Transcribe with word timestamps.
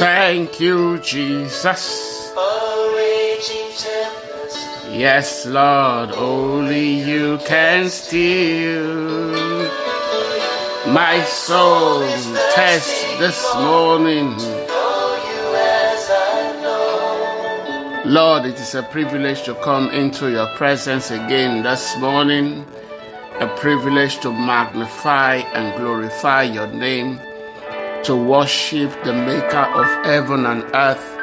Thank 0.00 0.58
you, 0.58 0.96
Jesus. 1.00 2.32
Yes, 4.88 5.44
Lord, 5.44 6.12
only 6.12 6.88
you 7.04 7.36
can 7.44 7.90
steal 7.90 8.96
my 10.88 11.22
soul. 11.24 12.00
Test 12.54 13.18
this 13.18 13.44
morning. 13.56 14.34
Lord, 18.06 18.46
it 18.46 18.58
is 18.58 18.74
a 18.74 18.82
privilege 18.82 19.42
to 19.42 19.54
come 19.56 19.90
into 19.90 20.30
your 20.30 20.46
presence 20.56 21.10
again 21.10 21.62
this 21.62 21.94
morning. 21.98 22.64
A 23.40 23.46
privilege 23.48 24.18
to 24.20 24.32
magnify 24.32 25.42
and 25.52 25.78
glorify 25.78 26.44
your 26.44 26.68
name, 26.68 27.20
to 28.04 28.16
worship 28.16 28.90
the 29.04 29.12
maker 29.12 29.58
of 29.58 30.06
heaven 30.06 30.46
and 30.46 30.64
earth, 30.74 31.18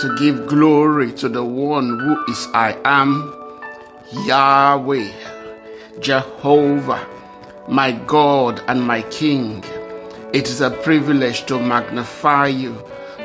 to 0.00 0.16
give 0.18 0.48
glory 0.48 1.12
to 1.12 1.28
the 1.28 1.44
one 1.44 1.98
who 2.00 2.24
is 2.32 2.48
I 2.52 2.76
am, 2.84 3.32
Yahweh, 4.26 5.12
Jehovah, 6.00 7.06
my 7.68 7.92
God 7.92 8.60
and 8.66 8.82
my 8.82 9.02
King. 9.02 9.62
It 10.32 10.48
is 10.48 10.60
a 10.60 10.70
privilege 10.70 11.46
to 11.46 11.60
magnify 11.60 12.48
you, 12.48 12.74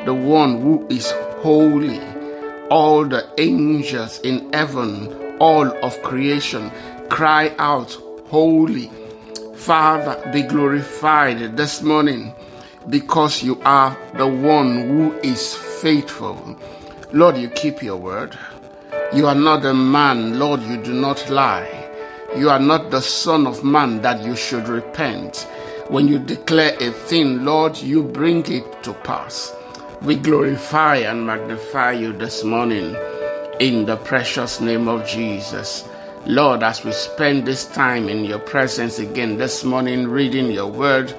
the 0.04 0.14
one 0.14 0.60
who 0.60 0.86
is 0.88 1.10
holy. 1.42 2.00
All 2.70 3.04
the 3.04 3.28
angels 3.38 4.20
in 4.20 4.52
heaven, 4.52 5.38
all 5.40 5.66
of 5.84 6.00
creation, 6.02 6.70
cry 7.08 7.52
out, 7.58 7.92
Holy. 8.28 8.90
Father, 9.56 10.30
be 10.32 10.42
glorified 10.42 11.56
this 11.56 11.82
morning 11.82 12.32
because 12.88 13.42
you 13.42 13.60
are 13.62 13.96
the 14.14 14.26
one 14.26 14.88
who 14.88 15.12
is 15.20 15.54
faithful. 15.54 16.56
Lord, 17.12 17.36
you 17.36 17.48
keep 17.48 17.82
your 17.82 17.96
word. 17.96 18.38
You 19.12 19.26
are 19.26 19.34
not 19.34 19.64
a 19.64 19.74
man, 19.74 20.38
Lord, 20.38 20.60
you 20.62 20.76
do 20.76 20.92
not 20.92 21.28
lie. 21.30 21.90
You 22.36 22.50
are 22.50 22.60
not 22.60 22.90
the 22.90 23.00
Son 23.00 23.46
of 23.46 23.64
Man 23.64 24.02
that 24.02 24.22
you 24.22 24.36
should 24.36 24.68
repent. 24.68 25.48
When 25.88 26.08
you 26.08 26.18
declare 26.18 26.76
a 26.80 26.90
thing, 26.90 27.44
Lord, 27.44 27.78
you 27.78 28.02
bring 28.02 28.44
it 28.52 28.82
to 28.82 28.92
pass. 28.92 29.54
We 30.02 30.16
glorify 30.16 30.96
and 30.96 31.26
magnify 31.26 31.92
you 31.92 32.12
this 32.12 32.44
morning 32.44 32.96
in 33.60 33.86
the 33.86 33.96
precious 33.96 34.60
name 34.60 34.88
of 34.88 35.06
Jesus. 35.06 35.88
Lord, 36.26 36.62
as 36.62 36.84
we 36.84 36.92
spend 36.92 37.46
this 37.46 37.64
time 37.66 38.08
in 38.08 38.24
your 38.24 38.40
presence 38.40 38.98
again 38.98 39.36
this 39.36 39.64
morning, 39.64 40.08
reading 40.08 40.50
your 40.50 40.66
word, 40.66 41.14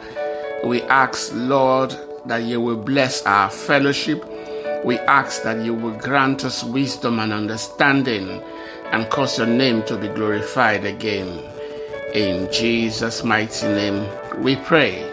we 0.63 0.81
ask, 0.83 1.31
Lord, 1.33 1.95
that 2.25 2.43
you 2.43 2.59
will 2.59 2.77
bless 2.77 3.25
our 3.25 3.49
fellowship. 3.49 4.23
We 4.83 4.97
ask 4.99 5.43
that 5.43 5.63
you 5.63 5.73
will 5.73 5.97
grant 5.97 6.45
us 6.45 6.63
wisdom 6.63 7.19
and 7.19 7.31
understanding 7.31 8.41
and 8.91 9.09
cause 9.09 9.37
your 9.37 9.47
name 9.47 9.83
to 9.83 9.97
be 9.97 10.07
glorified 10.07 10.85
again. 10.85 11.43
In 12.13 12.51
Jesus' 12.51 13.23
mighty 13.23 13.67
name, 13.67 14.07
we 14.41 14.55
pray. 14.55 15.03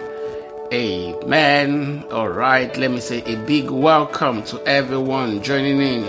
Amen. 0.73 2.05
All 2.11 2.29
right, 2.29 2.75
let 2.77 2.91
me 2.91 3.01
say 3.01 3.23
a 3.23 3.37
big 3.45 3.71
welcome 3.71 4.43
to 4.45 4.61
everyone 4.67 5.43
joining 5.43 5.81
in 5.81 6.03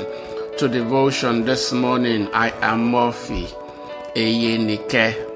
to 0.58 0.68
devotion 0.68 1.44
this 1.44 1.72
morning. 1.74 2.30
I 2.34 2.52
am 2.62 2.92
Murphy 2.92 3.48
Eyenike. 4.16 5.35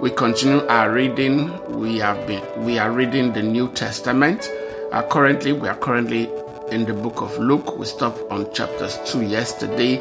We 0.00 0.08
continue 0.10 0.66
our 0.66 0.90
reading. 0.90 1.52
We 1.78 1.98
have 1.98 2.26
been 2.26 2.42
we 2.64 2.78
are 2.78 2.90
reading 2.90 3.34
the 3.34 3.42
New 3.42 3.68
Testament. 3.72 4.50
Uh, 4.92 5.02
currently, 5.02 5.52
we 5.52 5.68
are 5.68 5.76
currently 5.76 6.30
in 6.70 6.86
the 6.86 6.94
book 6.94 7.20
of 7.20 7.36
Luke. 7.36 7.76
We 7.76 7.84
stopped 7.84 8.18
on 8.30 8.50
chapters 8.54 8.98
two 9.04 9.20
yesterday. 9.20 10.00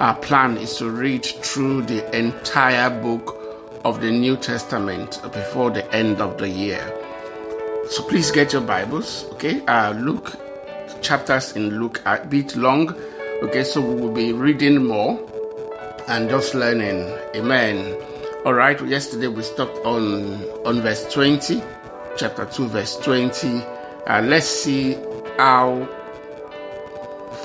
Our 0.00 0.16
plan 0.16 0.56
is 0.56 0.76
to 0.78 0.90
read 0.90 1.24
through 1.24 1.82
the 1.82 2.02
entire 2.18 2.90
book 2.90 3.36
of 3.84 4.00
the 4.00 4.10
New 4.10 4.36
Testament 4.36 5.20
before 5.22 5.70
the 5.70 5.88
end 5.94 6.20
of 6.20 6.38
the 6.38 6.48
year. 6.48 6.82
So 7.90 8.02
please 8.02 8.32
get 8.32 8.52
your 8.52 8.62
Bibles, 8.62 9.26
okay? 9.34 9.64
Uh, 9.66 9.92
Luke 9.92 10.34
chapters 11.02 11.52
in 11.52 11.78
Luke 11.78 12.02
are 12.04 12.18
a 12.18 12.26
bit 12.26 12.56
long, 12.56 12.92
okay? 13.44 13.62
So 13.62 13.80
we 13.80 14.00
will 14.00 14.12
be 14.12 14.32
reading 14.32 14.84
more 14.84 15.20
and 16.08 16.28
just 16.28 16.52
learning. 16.56 17.16
Amen. 17.36 17.96
All 18.46 18.54
right. 18.54 18.80
Yesterday 18.86 19.26
we 19.26 19.42
stopped 19.42 19.76
on 19.84 20.40
on 20.64 20.80
verse 20.80 21.12
twenty, 21.12 21.60
chapter 22.16 22.46
two, 22.46 22.68
verse 22.68 22.96
twenty. 22.96 23.60
Uh, 24.06 24.22
let's 24.22 24.46
see 24.46 24.96
how 25.36 25.84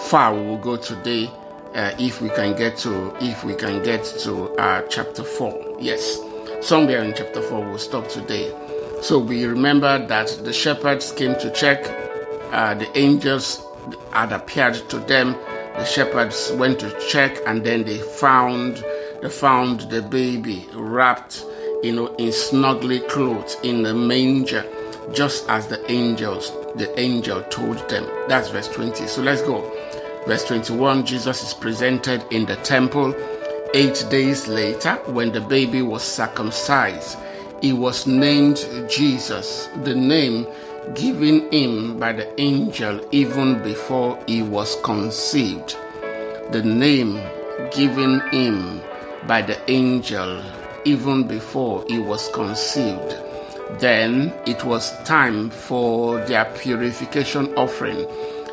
far 0.06 0.36
we 0.36 0.42
will 0.42 0.60
go 0.60 0.78
today. 0.78 1.26
Uh, 1.74 1.96
if 1.98 2.22
we 2.22 2.30
can 2.30 2.56
get 2.56 2.78
to 2.78 3.16
if 3.20 3.44
we 3.44 3.56
can 3.56 3.82
get 3.82 4.04
to 4.20 4.52
uh, 4.60 4.84
chapter 4.90 5.24
four. 5.24 5.76
Yes, 5.80 6.20
somewhere 6.62 7.02
in 7.02 7.16
chapter 7.16 7.42
four 7.42 7.62
we'll 7.62 7.80
stop 7.80 8.08
today. 8.08 8.54
So 9.02 9.18
we 9.18 9.46
remember 9.46 10.06
that 10.06 10.28
the 10.44 10.54
shepherds 10.54 11.14
came 11.14 11.34
to 11.40 11.52
check. 11.52 11.84
Uh, 12.52 12.76
the 12.76 12.96
angels 12.96 13.66
had 14.12 14.32
appeared 14.32 14.76
to 14.90 15.00
them. 15.00 15.32
The 15.74 15.86
shepherds 15.86 16.52
went 16.58 16.80
to 16.82 16.96
check, 17.10 17.40
and 17.48 17.64
then 17.64 17.86
they 17.86 17.98
found 17.98 18.86
found 19.30 19.82
the 19.82 20.02
baby 20.02 20.68
wrapped, 20.74 21.46
you 21.84 21.92
know, 21.92 22.16
in 22.16 22.32
snugly 22.32 23.00
clothes 23.02 23.58
in 23.64 23.84
the 23.84 23.94
manger, 23.94 24.66
just 25.14 25.48
as 25.50 25.68
the 25.68 25.92
angels 25.92 26.52
the 26.76 27.00
angel 27.00 27.44
told 27.44 27.78
them. 27.90 28.08
That's 28.28 28.50
verse 28.50 28.68
20. 28.70 29.08
So 29.08 29.22
let's 29.22 29.42
go. 29.42 29.62
Verse 30.28 30.46
21 30.46 31.06
Jesus 31.06 31.44
is 31.44 31.54
presented 31.54 32.24
in 32.32 32.46
the 32.46 32.56
temple. 32.58 33.16
Eight 33.74 34.06
days 34.10 34.48
later, 34.48 34.96
when 35.06 35.32
the 35.32 35.42
baby 35.42 35.82
was 35.82 36.04
circumcised, 36.04 37.18
he 37.62 37.74
was 37.74 38.06
named 38.06 38.66
Jesus, 38.90 39.70
the 39.84 39.96
name 39.96 40.48
given 40.96 41.50
him 41.52 42.00
by 42.00 42.12
the 42.12 42.42
angel 42.42 43.00
even 43.12 43.62
before 43.62 44.22
he 44.28 44.42
was 44.42 44.76
conceived. 44.84 45.78
The 46.52 46.64
name 46.64 47.22
given 47.72 48.20
him 48.32 48.82
by 49.28 49.42
the 49.42 49.60
angel 49.70 50.42
even 50.86 51.28
before 51.28 51.86
he 51.88 52.00
was 52.00 52.30
conceived. 52.30 53.16
Then 53.80 54.34
it 54.46 54.64
was 54.66 54.92
time 55.04 55.50
for 55.50 56.18
their 56.26 56.46
purification 56.46 57.54
offering 57.56 58.06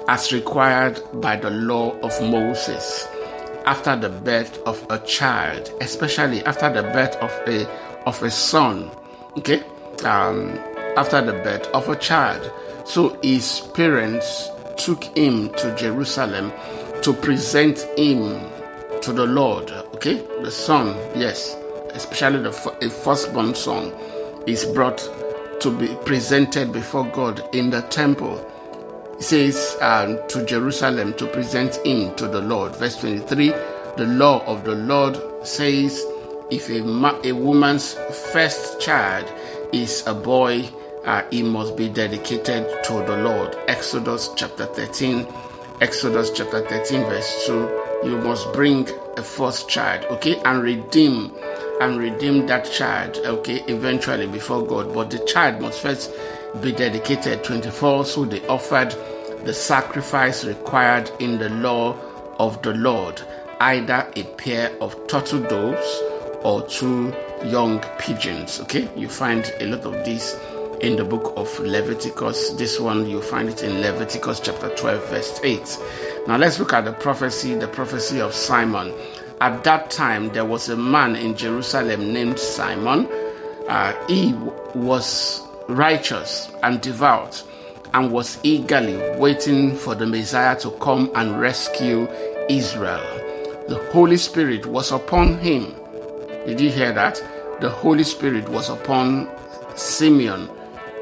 as 0.08 0.32
required 0.32 1.00
by 1.14 1.36
the 1.36 1.50
law 1.50 1.98
of 2.00 2.12
Moses 2.22 3.06
after 3.66 3.96
the 3.96 4.08
birth 4.08 4.58
of 4.66 4.84
a 4.88 4.98
child, 5.00 5.70
especially 5.80 6.42
after 6.44 6.72
the 6.72 6.82
birth 6.82 7.16
of 7.16 7.30
a 7.46 7.68
of 8.06 8.22
a 8.22 8.30
son. 8.30 8.90
Okay, 9.36 9.62
um, 10.04 10.58
after 10.96 11.20
the 11.20 11.32
birth 11.32 11.66
of 11.68 11.88
a 11.88 11.96
child. 11.96 12.50
So 12.84 13.18
his 13.22 13.60
parents 13.74 14.48
took 14.78 15.04
him 15.16 15.50
to 15.54 15.76
Jerusalem 15.76 16.52
to 17.02 17.12
present 17.12 17.80
him 17.98 18.40
to 19.02 19.12
the 19.12 19.26
Lord. 19.26 19.70
Okay, 19.98 20.24
the 20.42 20.50
son, 20.52 20.94
yes, 21.18 21.56
especially 21.92 22.38
the 22.38 22.50
a 22.82 22.88
firstborn 22.88 23.52
son, 23.52 23.92
is 24.46 24.64
brought 24.64 24.98
to 25.60 25.76
be 25.76 25.88
presented 26.04 26.72
before 26.72 27.04
God 27.06 27.42
in 27.52 27.70
the 27.70 27.82
temple. 27.82 28.38
He 29.16 29.24
says 29.24 29.76
um, 29.80 30.20
to 30.28 30.46
Jerusalem 30.46 31.14
to 31.14 31.26
present 31.26 31.84
him 31.84 32.14
to 32.14 32.28
the 32.28 32.40
Lord. 32.40 32.76
Verse 32.76 32.94
23 33.00 33.48
The 33.96 34.06
law 34.06 34.44
of 34.46 34.62
the 34.62 34.76
Lord 34.76 35.18
says, 35.44 36.06
if 36.48 36.70
a, 36.70 36.80
ma- 36.84 37.18
a 37.24 37.32
woman's 37.32 37.94
first 38.32 38.80
child 38.80 39.26
is 39.72 40.06
a 40.06 40.14
boy, 40.14 40.68
uh, 41.06 41.24
he 41.32 41.42
must 41.42 41.76
be 41.76 41.88
dedicated 41.88 42.68
to 42.84 42.92
the 42.92 43.16
Lord. 43.16 43.56
Exodus 43.66 44.30
chapter 44.36 44.66
13, 44.66 45.26
Exodus 45.80 46.30
chapter 46.30 46.60
13, 46.68 47.00
verse 47.00 47.46
2. 47.48 47.87
You 48.04 48.18
must 48.18 48.52
bring 48.52 48.88
a 49.16 49.22
first 49.22 49.68
child, 49.68 50.04
okay, 50.10 50.40
and 50.44 50.62
redeem 50.62 51.34
and 51.80 51.98
redeem 51.98 52.46
that 52.46 52.70
child, 52.70 53.16
okay, 53.24 53.62
eventually 53.68 54.26
before 54.26 54.66
God. 54.66 54.92
But 54.94 55.10
the 55.10 55.18
child 55.20 55.60
must 55.60 55.80
first 55.80 56.12
be 56.60 56.72
dedicated. 56.72 57.44
24. 57.44 58.04
So 58.04 58.24
they 58.24 58.46
offered 58.48 58.94
the 59.44 59.54
sacrifice 59.54 60.44
required 60.44 61.10
in 61.18 61.38
the 61.38 61.48
law 61.50 61.96
of 62.38 62.60
the 62.62 62.74
Lord, 62.74 63.20
either 63.60 64.10
a 64.16 64.24
pair 64.24 64.70
of 64.80 65.06
turtle 65.06 65.40
doves 65.40 66.02
or 66.42 66.66
two 66.66 67.14
young 67.44 67.80
pigeons. 67.98 68.60
Okay, 68.60 68.88
you 68.96 69.08
find 69.08 69.52
a 69.60 69.66
lot 69.66 69.84
of 69.84 70.04
this 70.04 70.38
in 70.80 70.96
the 70.96 71.04
book 71.04 71.32
of 71.36 71.58
Leviticus. 71.60 72.50
This 72.50 72.78
one 72.78 73.08
you 73.08 73.20
find 73.20 73.48
it 73.48 73.62
in 73.62 73.80
Leviticus 73.80 74.40
chapter 74.40 74.74
12, 74.76 75.08
verse 75.08 75.40
8. 75.42 75.78
Now 76.26 76.36
let's 76.36 76.58
look 76.58 76.72
at 76.72 76.84
the 76.84 76.92
prophecy, 76.92 77.54
the 77.54 77.68
prophecy 77.68 78.20
of 78.20 78.32
Simon. 78.34 78.92
At 79.40 79.64
that 79.64 79.90
time, 79.90 80.30
there 80.30 80.44
was 80.44 80.68
a 80.68 80.76
man 80.76 81.16
in 81.16 81.36
Jerusalem 81.36 82.12
named 82.12 82.38
Simon. 82.38 83.08
Uh, 83.68 83.92
he 84.06 84.32
was 84.74 85.42
righteous 85.68 86.50
and 86.62 86.80
devout 86.80 87.42
and 87.94 88.12
was 88.12 88.38
eagerly 88.42 88.96
waiting 89.18 89.76
for 89.76 89.94
the 89.94 90.06
Messiah 90.06 90.58
to 90.60 90.70
come 90.72 91.10
and 91.14 91.40
rescue 91.40 92.08
Israel. 92.48 93.04
The 93.68 93.78
Holy 93.92 94.16
Spirit 94.16 94.66
was 94.66 94.92
upon 94.92 95.38
him. 95.38 95.74
Did 96.46 96.60
you 96.60 96.70
hear 96.70 96.92
that? 96.92 97.22
The 97.60 97.68
Holy 97.68 98.04
Spirit 98.04 98.48
was 98.48 98.70
upon 98.70 99.28
Simeon 99.74 100.48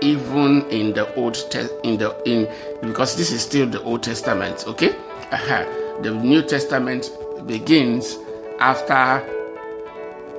even 0.00 0.62
in 0.70 0.92
the 0.94 1.12
old 1.14 1.34
Te- 1.50 1.68
in 1.82 1.98
the 1.98 2.14
in 2.24 2.48
because 2.86 3.16
this 3.16 3.30
is 3.32 3.42
still 3.42 3.66
the 3.66 3.82
old 3.82 4.02
testament 4.02 4.64
okay? 4.66 4.90
Uh-huh. 5.30 6.02
the 6.02 6.12
new 6.14 6.42
testament 6.42 7.10
begins 7.46 8.16
after 8.60 9.24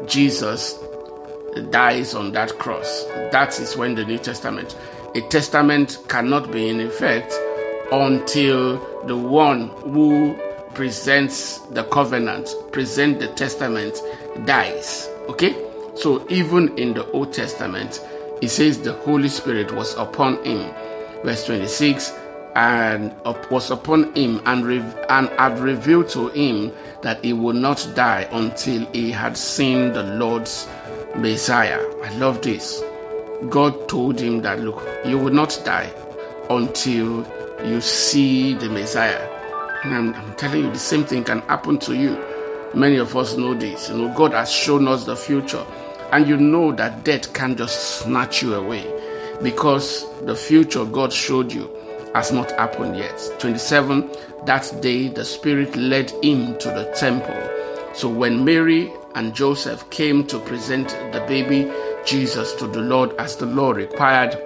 jesus 0.06 0.80
dies 1.72 2.14
on 2.14 2.32
that 2.34 2.58
cross. 2.60 3.04
That 3.32 3.60
is 3.60 3.76
when 3.76 3.96
the 3.96 4.06
new 4.06 4.18
testament 4.18 4.78
a 5.16 5.22
testament 5.22 5.98
cannot 6.08 6.52
be 6.52 6.70
in 6.70 6.80
effect 6.80 7.34
until 7.92 8.78
the 9.08 9.18
one 9.18 9.70
who 9.70 10.38
presents 10.74 11.60
the 11.72 11.84
covenant 11.86 12.50
present 12.72 13.20
the 13.20 13.28
testament 13.30 14.00
dies 14.46 15.10
okay? 15.30 15.56
So 15.96 16.26
even 16.30 16.78
in 16.78 16.94
the 16.94 17.10
old 17.12 17.34
testament 17.34 18.00
it 18.42 18.50
says 18.50 18.80
the 18.82 18.94
Holy 18.94 19.30
Spirit 19.30 19.72
was 19.72 19.96
upon 19.96 20.44
him. 20.44 20.74
Verse 21.24 21.46
26 21.46 22.14
and 22.58 23.14
was 23.52 23.70
upon 23.70 24.12
him 24.16 24.42
and, 24.46 24.66
and 25.10 25.30
had 25.30 25.60
revealed 25.60 26.10
to 26.10 26.30
him 26.30 26.74
that 27.04 27.24
he 27.24 27.32
would 27.32 27.56
not 27.56 27.88
die 27.94 28.28
until 28.32 28.84
he 28.94 29.12
had 29.12 29.38
seen 29.38 29.94
the 29.94 30.02
Lord's 30.02 30.68
Messiah. 31.16 31.80
I 32.04 32.18
love 32.18 32.42
this. 32.42 32.82
God 33.50 33.88
told 33.88 34.20
him 34.20 34.42
that, 34.42 34.60
look, 34.60 34.84
you 35.06 35.20
will 35.20 35.32
not 35.34 35.62
die 35.64 35.94
until 36.50 37.28
you 37.64 37.80
see 37.80 38.56
the 38.56 38.70
Messiah. 38.70 39.30
And 39.84 39.94
I'm, 39.94 40.14
I'm 40.16 40.36
telling 40.36 40.66
you, 40.66 40.72
the 40.72 40.80
same 40.80 41.06
thing 41.06 41.24
can 41.24 41.42
happen 41.42 41.78
to 41.80 41.96
you. 41.96 42.18
Many 42.74 42.98
of 42.98 43.16
us 43.16 43.38
know 43.38 43.54
this. 43.54 43.90
You 43.90 43.98
know, 43.98 44.14
God 44.16 44.34
has 44.34 44.52
shown 44.52 44.88
us 44.88 45.06
the 45.06 45.16
future 45.16 45.64
and 46.12 46.28
you 46.28 46.38
know 46.38 46.72
that 46.74 47.04
death 47.04 47.34
can't 47.34 47.58
just 47.58 48.00
snatch 48.00 48.42
you 48.42 48.56
away 48.56 48.86
because 49.42 50.06
the 50.22 50.36
future 50.36 50.86
God 50.86 51.12
showed 51.12 51.52
you 51.52 51.70
has 52.16 52.32
not 52.32 52.52
happened 52.52 52.98
yet. 52.98 53.20
27, 53.40 54.10
that 54.46 54.72
day 54.82 55.08
the 55.08 55.26
Spirit 55.26 55.76
led 55.76 56.12
him 56.24 56.58
to 56.60 56.70
the 56.70 56.92
temple. 56.98 57.36
So 57.94 58.10
when 58.10 58.46
Mary 58.46 58.92
and 59.16 59.36
Joseph 59.36 59.90
came 59.90 60.26
to 60.28 60.40
present 60.40 60.90
the 61.12 61.24
baby 61.28 61.72
Jesus 62.06 62.54
to 62.54 62.68
the 62.68 62.82
Lord 62.82 63.16
as 63.18 63.36
the 63.36 63.46
Lord 63.46 63.78
required, 63.78 64.38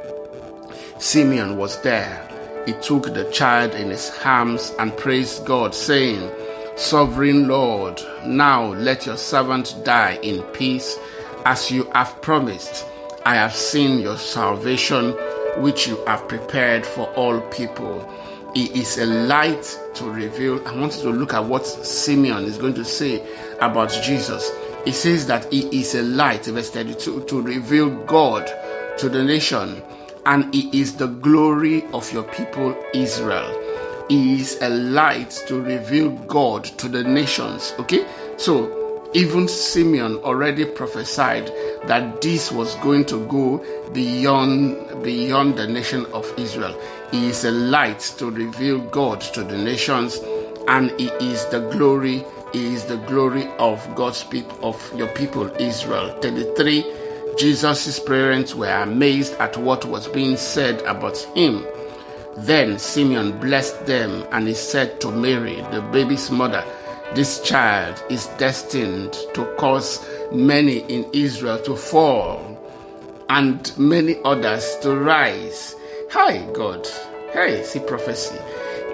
Simeon 0.98 1.58
was 1.58 1.81
there. 1.81 2.28
He 2.66 2.74
took 2.74 3.13
the 3.13 3.30
child 3.31 3.74
in 3.74 3.90
his 3.90 4.12
arms 4.24 4.74
and 4.78 4.96
praised 4.98 5.46
God, 5.46 5.74
saying, 5.74 6.31
Sovereign 6.75 7.48
Lord, 7.48 8.02
now 8.25 8.74
let 8.74 9.06
your 9.06 9.18
servant 9.18 9.75
die 9.84 10.19
in 10.22 10.42
peace 10.54 10.98
as 11.46 11.72
you 11.72 11.86
have 11.94 12.22
promised, 12.22 12.86
I 13.26 13.36
have 13.36 13.56
seen 13.56 14.00
your 14.00 14.18
salvation, 14.18 15.12
which 15.58 15.88
you 15.88 16.04
have 16.06 16.28
prepared 16.28 16.86
for 16.86 17.08
all 17.14 17.40
people. 17.42 18.08
It 18.56 18.76
is 18.76 18.98
a 18.98 19.06
light 19.06 19.80
to 19.96 20.10
reveal. 20.10 20.66
I 20.68 20.76
want 20.76 20.96
you 20.98 21.04
to 21.04 21.10
look 21.10 21.34
at 21.34 21.46
what 21.46 21.66
Simeon 21.66 22.44
is 22.46 22.58
going 22.58 22.74
to 22.76 22.86
say 22.86 23.26
about 23.60 23.92
Jesus. 24.04 24.52
He 24.86 24.92
says 24.92 25.28
that 25.28 25.52
he 25.54 25.62
is 25.80 25.96
a 25.96 26.02
light, 26.02 26.46
verse 26.46 26.70
32, 26.70 27.26
to 27.26 27.42
reveal 27.42 27.90
God 28.06 28.50
to 28.98 29.10
the 29.10 29.24
nation, 29.24 29.82
and 30.26 30.54
he 30.54 30.70
is 30.80 30.96
the 30.96 31.08
glory 31.08 31.86
of 31.94 32.12
your 32.12 32.24
people 32.24 32.76
Israel. 32.94 33.58
He 34.10 34.42
is 34.42 34.60
a 34.62 34.70
light 34.70 35.32
to 35.48 35.62
reveal 35.62 36.10
God 36.10 36.66
to 36.66 36.90
the 36.90 37.04
nations. 37.04 37.74
Okay? 37.80 38.06
So 38.38 38.81
even 39.13 39.48
Simeon 39.48 40.18
already 40.18 40.66
prophesied 40.66 41.52
that 41.88 42.22
this 42.22 42.52
was 42.52 42.75
going 42.75 43.06
to 43.06 43.25
go 43.28 43.63
beyond 43.92 45.04
beyond 45.04 45.58
the 45.58 45.68
nation 45.68 46.06
of 46.13 46.31
Israel. 46.38 46.80
He 47.12 47.28
is 47.28 47.44
a 47.44 47.52
light 47.52 48.00
to 48.18 48.30
reveal 48.30 48.80
God 48.80 49.22
to 49.22 49.44
the 49.44 49.58
nations, 49.58 50.19
and 50.68 50.92
he 51.00 51.08
is 51.19 51.46
the 51.48 51.60
glory. 51.72 52.24
He 52.54 52.74
is 52.74 52.86
the 52.86 52.98
glory 52.98 53.48
of 53.60 53.84
God's 53.96 54.24
people 54.24 54.58
of 54.63 54.94
your 54.96 55.08
people 55.10 55.50
Israel. 55.60 56.16
33. 56.22 56.86
Jesus' 57.38 58.00
parents 58.00 58.54
were 58.54 58.72
amazed 58.84 59.34
at 59.36 59.58
what 59.58 59.86
was 59.86 60.08
being 60.08 60.38
said 60.38 60.81
about 60.81 61.18
him. 61.36 61.66
Then 62.38 62.78
Simeon 62.80 63.40
blessed 63.40 63.86
them, 63.86 64.25
and 64.31 64.48
he 64.48 64.54
said 64.54 65.02
to 65.02 65.12
Mary, 65.12 65.56
the 65.72 65.81
baby's 65.92 66.30
mother, 66.31 66.63
this 67.13 67.42
child 67.42 68.02
is 68.10 68.28
destined 68.38 69.13
to 69.34 69.46
cause 69.58 70.08
many 70.31 70.80
in 70.90 71.06
Israel 71.12 71.60
to 71.63 71.75
fall 71.75 72.58
and 73.28 73.78
many 73.78 74.16
others 74.24 74.78
to 74.81 74.96
rise. 74.96 75.75
Hi, 76.12 76.46
God. 76.54 76.88
Hey, 77.34 77.63
see 77.63 77.80
prophecy. 77.80 78.38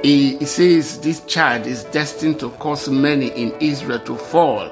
He, 0.02 0.44
says 0.46 1.00
this 1.02 1.22
child 1.26 1.68
is 1.68 1.84
destined 1.86 2.40
to 2.40 2.50
cause 2.52 2.90
many 2.90 3.28
in 3.30 3.52
Israel 3.60 4.00
to 4.00 4.16
fall. 4.16 4.72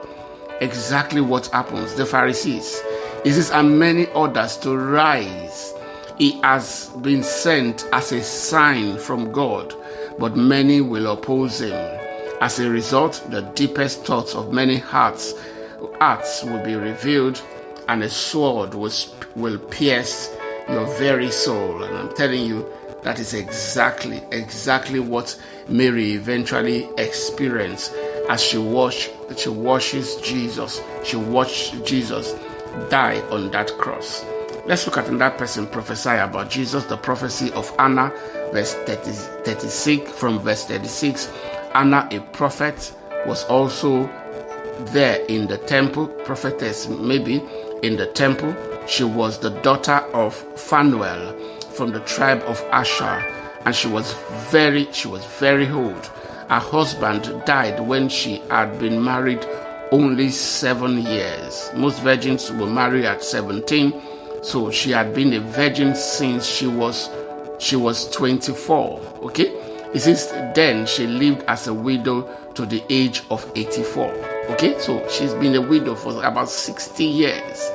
Exactly 0.61 1.21
what 1.21 1.47
happens. 1.47 1.93
The 1.95 2.05
Pharisees. 2.05 2.81
He 3.23 3.31
says, 3.31 3.51
and 3.51 3.79
many 3.79 4.07
others 4.15 4.57
to 4.57 4.75
rise. 4.75 5.73
He 6.17 6.39
has 6.41 6.89
been 7.01 7.23
sent 7.23 7.85
as 7.91 8.11
a 8.11 8.23
sign 8.23 8.97
from 8.97 9.31
God, 9.31 9.73
but 10.17 10.35
many 10.35 10.81
will 10.81 11.11
oppose 11.11 11.61
him. 11.61 12.04
As 12.41 12.59
a 12.59 12.69
result, 12.69 13.25
the 13.29 13.41
deepest 13.55 14.03
thoughts 14.03 14.35
of 14.35 14.51
many 14.51 14.77
hearts, 14.77 15.33
hearts 15.99 16.43
will 16.43 16.63
be 16.63 16.75
revealed, 16.75 17.41
and 17.87 18.03
a 18.03 18.09
sword 18.09 18.73
will, 18.73 18.91
will 19.35 19.57
pierce 19.57 20.35
your 20.67 20.85
very 20.97 21.31
soul. 21.31 21.83
And 21.83 21.97
I'm 21.97 22.13
telling 22.15 22.45
you, 22.45 22.67
that 23.03 23.19
is 23.19 23.33
exactly, 23.33 24.21
exactly 24.31 24.99
what 24.99 25.39
Mary 25.69 26.13
eventually 26.13 26.89
experienced 26.97 27.93
as 28.29 28.41
she 28.41 28.57
watched, 28.57 29.11
she 29.37 29.49
watches 29.49 30.15
Jesus. 30.17 30.81
She 31.03 31.15
watched 31.15 31.85
Jesus 31.85 32.33
die 32.89 33.21
on 33.29 33.51
that 33.51 33.71
cross. 33.77 34.25
Let's 34.65 34.87
look 34.87 34.97
at 34.97 35.07
another 35.07 35.37
person 35.37 35.67
prophesy 35.67 36.09
about 36.09 36.49
Jesus, 36.49 36.85
the 36.85 36.97
prophecy 36.97 37.51
of 37.53 37.71
Anna, 37.77 38.11
verse 38.51 38.73
30, 38.73 39.11
36, 39.43 40.11
from 40.11 40.39
verse 40.39 40.65
36 40.65 41.31
Anna, 41.75 42.07
a 42.11 42.21
prophet, 42.31 42.93
was 43.25 43.43
also 43.45 44.09
there 44.93 45.23
in 45.25 45.47
the 45.47 45.57
temple, 45.57 46.07
prophetess 46.07 46.87
maybe 46.87 47.43
in 47.83 47.97
the 47.97 48.05
temple. 48.07 48.55
She 48.87 49.03
was 49.03 49.39
the 49.39 49.49
daughter 49.49 49.97
of 50.13 50.33
Phanuel 50.57 51.37
from 51.73 51.91
the 51.91 51.99
tribe 52.01 52.41
of 52.43 52.61
Asher, 52.71 53.21
and 53.65 53.75
she 53.75 53.89
was 53.89 54.13
very 54.51 54.87
she 54.93 55.09
was 55.09 55.25
very 55.25 55.69
old. 55.69 56.05
Her 56.49 56.59
husband 56.59 57.43
died 57.45 57.79
when 57.81 58.07
she 58.07 58.37
had 58.49 58.79
been 58.79 59.03
married 59.03 59.45
only 59.91 60.29
seven 60.29 61.01
years. 61.01 61.71
Most 61.75 62.01
virgins 62.01 62.51
will 62.51 62.69
marry 62.69 63.05
at 63.05 63.23
17, 63.23 64.01
so 64.43 64.71
she 64.71 64.91
had 64.91 65.13
been 65.13 65.33
a 65.33 65.39
virgin 65.39 65.93
since 65.95 66.45
she 66.45 66.67
was 66.67 67.09
she 67.59 67.75
was 67.75 68.09
24. 68.11 68.99
Okay, 69.23 69.51
it 69.95 70.01
says, 70.01 70.29
then 70.53 70.85
she 70.85 71.07
lived 71.07 71.43
as 71.43 71.67
a 71.67 71.73
widow 71.73 72.27
to 72.55 72.65
the 72.65 72.83
age 72.89 73.23
of 73.29 73.49
84. 73.55 74.11
Okay, 74.49 74.77
so 74.77 75.07
she's 75.07 75.33
been 75.35 75.55
a 75.55 75.61
widow 75.61 75.95
for 75.95 76.21
about 76.25 76.49
60 76.49 77.01
years. 77.05 77.71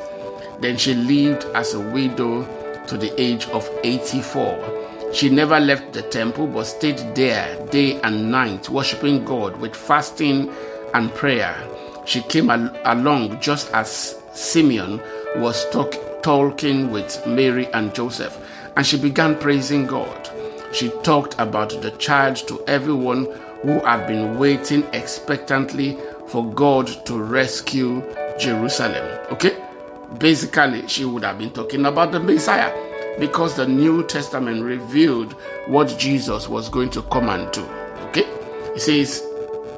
Then 0.61 0.77
she 0.77 0.93
lived 0.93 1.45
as 1.55 1.73
a 1.73 1.81
widow 1.81 2.45
to 2.89 2.99
the 2.99 3.19
age 3.19 3.47
of 3.47 3.67
84. 3.85 5.11
She 5.15 5.31
never 5.31 5.59
left 5.59 5.95
the 5.95 6.03
temple 6.03 6.47
but 6.47 6.65
stayed 6.65 6.99
there 7.15 7.67
day 7.69 7.99
and 8.03 8.31
night, 8.31 8.69
worshiping 8.69 9.25
God 9.25 9.57
with 9.59 9.75
fasting 9.75 10.53
and 10.93 11.15
prayer. 11.15 11.57
She 12.05 12.21
came 12.21 12.51
al- 12.51 12.77
along 12.85 13.41
just 13.41 13.73
as 13.73 14.19
Simeon 14.35 15.01
was 15.37 15.65
talk- 15.71 16.23
talking 16.23 16.91
with 16.91 17.27
Mary 17.27 17.67
and 17.73 17.95
Joseph, 17.95 18.37
and 18.77 18.87
she 18.87 18.99
began 18.99 19.37
praising 19.39 19.87
God 19.87 20.20
she 20.73 20.91
talked 21.03 21.35
about 21.39 21.71
the 21.83 21.91
child 21.93 22.37
to 22.49 22.63
everyone 22.67 23.27
who 23.63 23.81
had 23.81 24.07
been 24.07 24.39
waiting 24.39 24.85
expectantly 24.93 25.99
for 26.29 26.45
God 26.53 26.87
to 27.07 27.21
rescue 27.21 28.03
Jerusalem. 28.39 29.27
Okay? 29.33 29.57
Basically, 30.19 30.87
she 30.89 31.05
would 31.05 31.25
have 31.25 31.39
been 31.39 31.51
talking 31.51 31.87
about 31.87 32.13
the 32.13 32.21
Messiah 32.21 32.73
because 33.19 33.57
the 33.57 33.67
New 33.67 34.05
Testament 34.05 34.63
revealed 34.63 35.33
what 35.67 35.99
Jesus 35.99 36.49
was 36.49 36.69
going 36.69 36.91
to 36.91 37.03
come 37.03 37.29
and 37.29 37.51
do. 37.53 37.63
Okay? 38.09 38.25
It 38.75 38.81
says, 38.81 39.27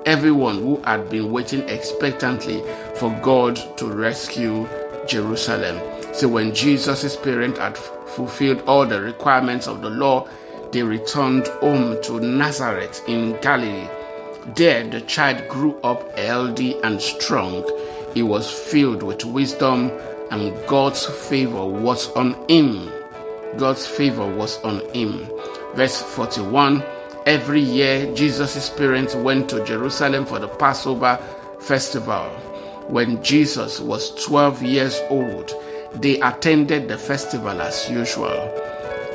everyone 0.07 0.59
who 0.59 0.81
had 0.83 1.09
been 1.11 1.33
waiting 1.33 1.69
expectantly 1.69 2.63
for 2.97 3.11
God 3.23 3.57
to 3.79 3.87
rescue 3.87 4.69
Jerusalem. 5.07 5.81
So 6.15 6.29
when 6.29 6.55
Jesus' 6.55 7.17
parents 7.17 7.59
had 7.59 7.77
fulfilled 7.77 8.63
all 8.67 8.87
the 8.87 9.01
requirements 9.01 9.67
of 9.67 9.81
the 9.81 9.91
law, 9.91 10.29
they 10.73 10.83
returned 10.83 11.47
home 11.61 12.01
to 12.03 12.19
Nazareth 12.19 13.03
in 13.07 13.39
Galilee. 13.43 13.89
There 14.57 14.85
the 14.85 15.03
child 15.03 15.47
grew 15.49 15.79
up 15.85 16.19
healthy 16.19 16.81
and 16.83 17.01
strong. 17.01 17.65
He 18.15 18.23
was 18.23 18.51
filled 18.51 19.03
with 19.03 19.25
wisdom, 19.25 19.93
and 20.31 20.55
God's 20.67 21.05
favor 21.05 21.65
was 21.65 22.11
on 22.13 22.35
him. 22.49 22.91
God's 23.59 23.87
favor 23.87 24.27
was 24.27 24.59
on 24.65 24.81
him. 24.95 25.29
Verse 25.75 26.01
41 26.03 26.83
Every 27.27 27.61
year, 27.61 28.13
Jesus' 28.15 28.71
parents 28.71 29.15
went 29.15 29.49
to 29.51 29.65
Jerusalem 29.65 30.27
for 30.27 30.39
the 30.39 30.49
Passover 30.49 31.21
festival. 31.61 32.25
When 32.89 33.23
Jesus 33.23 33.79
was 33.79 34.13
12 34.25 34.63
years 34.63 35.01
old, 35.09 35.53
they 35.95 36.19
attended 36.21 36.89
the 36.89 36.99
festival 36.99 37.61
as 37.61 37.89
usual. 37.89 38.51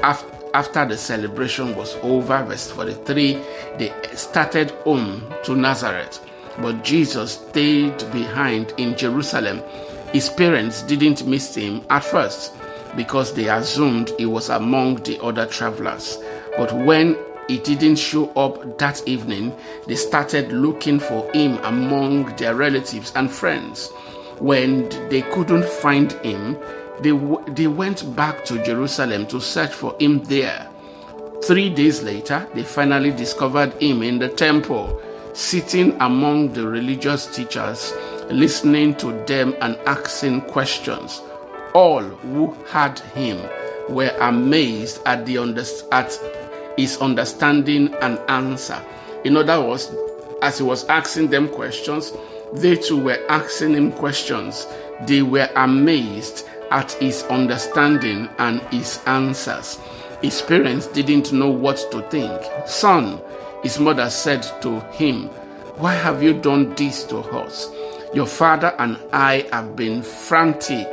After 0.03 0.36
the 0.53 0.97
celebration 0.97 1.75
was 1.75 1.95
over, 2.03 2.43
verse 2.43 2.71
43, 2.71 3.33
they 3.77 3.93
started 4.13 4.71
home 4.83 5.23
to 5.43 5.55
Nazareth. 5.55 6.19
But 6.59 6.83
Jesus 6.83 7.33
stayed 7.33 7.97
behind 8.11 8.73
in 8.77 8.97
Jerusalem. 8.97 9.61
His 10.11 10.29
parents 10.29 10.81
didn't 10.83 11.27
miss 11.27 11.53
him 11.53 11.85
at 11.89 12.03
first 12.03 12.53
because 12.95 13.33
they 13.33 13.47
assumed 13.49 14.11
he 14.17 14.25
was 14.25 14.49
among 14.49 14.95
the 15.03 15.21
other 15.23 15.45
travelers. 15.45 16.17
But 16.57 16.73
when 16.73 17.15
he 17.47 17.59
didn't 17.59 17.97
show 17.97 18.29
up 18.31 18.77
that 18.79 19.07
evening, 19.07 19.55
they 19.85 19.95
started 19.95 20.51
looking 20.51 20.99
for 20.99 21.31
him 21.33 21.57
among 21.63 22.35
their 22.37 22.55
relatives 22.55 23.13
and 23.15 23.31
friends. 23.31 23.89
When 24.39 24.89
they 25.09 25.21
couldn't 25.21 25.65
find 25.65 26.11
him, 26.23 26.57
they, 27.01 27.11
they 27.53 27.67
went 27.67 28.15
back 28.15 28.43
to 28.45 28.63
Jerusalem 28.63 29.27
to 29.27 29.39
search 29.39 29.71
for 29.71 29.95
him 29.99 30.23
there. 30.23 30.69
Three 31.43 31.69
days 31.69 32.01
later, 32.03 32.47
they 32.53 32.63
finally 32.63 33.11
discovered 33.11 33.73
him 33.81 34.01
in 34.01 34.19
the 34.19 34.29
temple, 34.29 34.99
sitting 35.33 35.95
among 36.01 36.53
the 36.53 36.67
religious 36.67 37.27
teachers, 37.27 37.93
listening 38.29 38.95
to 38.95 39.11
them 39.25 39.55
and 39.61 39.77
asking 39.85 40.41
questions. 40.41 41.21
All 41.73 42.01
who 42.01 42.53
heard 42.69 42.99
him 42.99 43.39
were 43.87 44.15
amazed 44.19 45.01
at, 45.05 45.25
the 45.25 45.37
under- 45.37 45.63
at 45.91 46.19
his 46.75 46.97
understanding 46.97 47.93
and 48.01 48.19
answer. 48.29 48.81
In 49.23 49.37
other 49.37 49.61
words, 49.61 49.93
as 50.41 50.57
he 50.57 50.63
was 50.63 50.85
asking 50.85 51.27
them 51.27 51.47
questions, 51.49 52.13
they 52.53 52.75
too 52.75 52.97
were 52.97 53.19
asking 53.29 53.73
him 53.73 53.91
questions. 53.91 54.67
They 55.05 55.21
were 55.21 55.49
amazed 55.55 56.47
at 56.71 56.91
his 56.93 57.23
understanding 57.23 58.29
and 58.37 58.61
his 58.73 59.01
answers. 59.05 59.79
His 60.21 60.41
parents 60.41 60.87
didn't 60.87 61.31
know 61.31 61.49
what 61.49 61.77
to 61.91 62.01
think. 62.09 62.41
Son, 62.65 63.21
his 63.63 63.79
mother 63.79 64.09
said 64.09 64.43
to 64.61 64.79
him, 64.91 65.27
Why 65.77 65.93
have 65.93 66.23
you 66.23 66.33
done 66.33 66.73
this 66.75 67.03
to 67.05 67.19
us? 67.19 67.69
Your 68.13 68.25
father 68.25 68.73
and 68.79 68.97
I 69.11 69.47
have 69.51 69.75
been 69.75 70.01
frantic, 70.01 70.87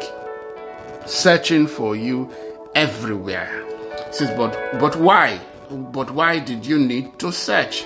searching 1.07 1.67
for 1.67 1.97
you 1.97 2.31
everywhere. 2.75 3.65
He 4.09 4.13
says, 4.13 4.37
But 4.37 4.79
but 4.81 4.97
why? 4.97 5.41
But 5.71 6.11
why 6.11 6.39
did 6.39 6.67
you 6.67 6.79
need 6.79 7.19
to 7.21 7.33
search? 7.33 7.85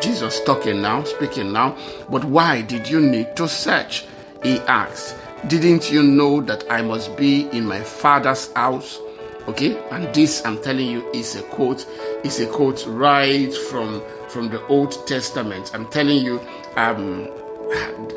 Jesus 0.00 0.40
talking 0.44 0.80
now, 0.80 1.02
speaking 1.04 1.52
now. 1.52 1.76
But 2.08 2.24
why 2.24 2.62
did 2.62 2.88
you 2.88 3.00
need 3.00 3.34
to 3.36 3.48
search? 3.48 4.04
He 4.42 4.58
asked. 4.60 5.16
Didn't 5.46 5.90
you 5.90 6.02
know 6.02 6.40
that 6.42 6.64
I 6.70 6.82
must 6.82 7.16
be 7.16 7.48
in 7.50 7.64
my 7.64 7.80
father's 7.80 8.52
house? 8.52 8.98
Okay, 9.46 9.78
and 9.90 10.12
this 10.14 10.44
I'm 10.44 10.60
telling 10.62 10.88
you 10.88 11.08
is 11.12 11.36
a 11.36 11.42
quote, 11.42 11.86
is 12.24 12.40
a 12.40 12.46
quote 12.46 12.84
right 12.86 13.54
from 13.70 14.02
from 14.28 14.48
the 14.48 14.64
Old 14.66 15.06
Testament. 15.06 15.70
I'm 15.72 15.86
telling 15.86 16.22
you, 16.22 16.38
um, 16.76 17.28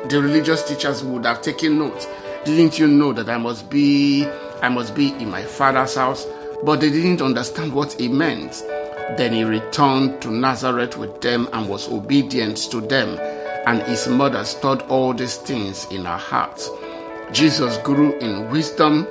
the 0.08 0.20
religious 0.20 0.62
teachers 0.68 1.02
would 1.04 1.24
have 1.24 1.40
taken 1.40 1.78
note. 1.78 2.06
Didn't 2.44 2.78
you 2.78 2.86
know 2.86 3.12
that 3.12 3.30
I 3.30 3.38
must 3.38 3.70
be 3.70 4.26
I 4.60 4.68
must 4.68 4.94
be 4.94 5.10
in 5.14 5.30
my 5.30 5.42
father's 5.42 5.94
house? 5.94 6.26
But 6.64 6.80
they 6.80 6.90
didn't 6.90 7.22
understand 7.22 7.72
what 7.72 7.98
it 8.00 8.10
meant. 8.10 8.62
Then 9.16 9.32
he 9.32 9.44
returned 9.44 10.20
to 10.22 10.30
Nazareth 10.30 10.96
with 10.96 11.20
them 11.20 11.48
and 11.52 11.68
was 11.68 11.88
obedient 11.88 12.56
to 12.70 12.80
them. 12.80 13.18
And 13.66 13.80
his 13.82 14.08
mother 14.08 14.44
stored 14.44 14.82
all 14.82 15.14
these 15.14 15.36
things 15.36 15.86
in 15.86 16.04
her 16.04 16.16
heart. 16.16 16.60
Jesus 17.32 17.78
grew 17.78 18.18
in 18.18 18.50
wisdom 18.50 19.08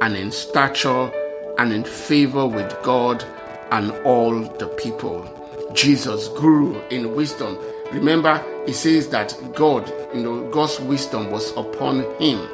and 0.00 0.16
in 0.16 0.32
stature 0.32 1.10
and 1.56 1.72
in 1.72 1.84
favor 1.84 2.44
with 2.44 2.76
God 2.82 3.24
and 3.70 3.92
all 4.04 4.40
the 4.40 4.66
people. 4.76 5.24
Jesus 5.72 6.26
grew 6.28 6.80
in 6.90 7.14
wisdom. 7.14 7.56
Remember, 7.92 8.44
he 8.66 8.72
says 8.72 9.08
that 9.10 9.36
God, 9.54 9.88
you 10.12 10.22
know, 10.22 10.50
God's 10.50 10.80
wisdom 10.80 11.30
was 11.30 11.52
upon 11.56 12.02
him. 12.20 12.44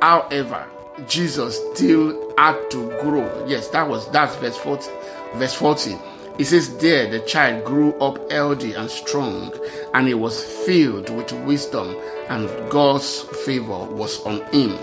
However, 0.00 0.64
Jesus 1.08 1.60
still 1.74 2.32
had 2.38 2.70
to 2.70 2.88
grow. 3.00 3.44
Yes, 3.48 3.68
that 3.68 3.88
was 3.88 4.08
that's 4.12 4.36
verse 4.36 4.56
40. 4.56 4.88
Verse 5.34 5.54
40. 5.54 5.98
It 6.38 6.44
says, 6.44 6.76
There 6.76 7.10
the 7.10 7.20
child 7.20 7.64
grew 7.64 7.94
up 7.94 8.30
healthy 8.30 8.74
and 8.74 8.90
strong, 8.90 9.52
and 9.96 10.06
he 10.06 10.12
was 10.12 10.44
filled 10.66 11.08
with 11.08 11.32
wisdom, 11.46 11.96
and 12.28 12.50
God's 12.70 13.20
favor 13.46 13.78
was 13.86 14.20
on 14.26 14.42
him. 14.52 14.78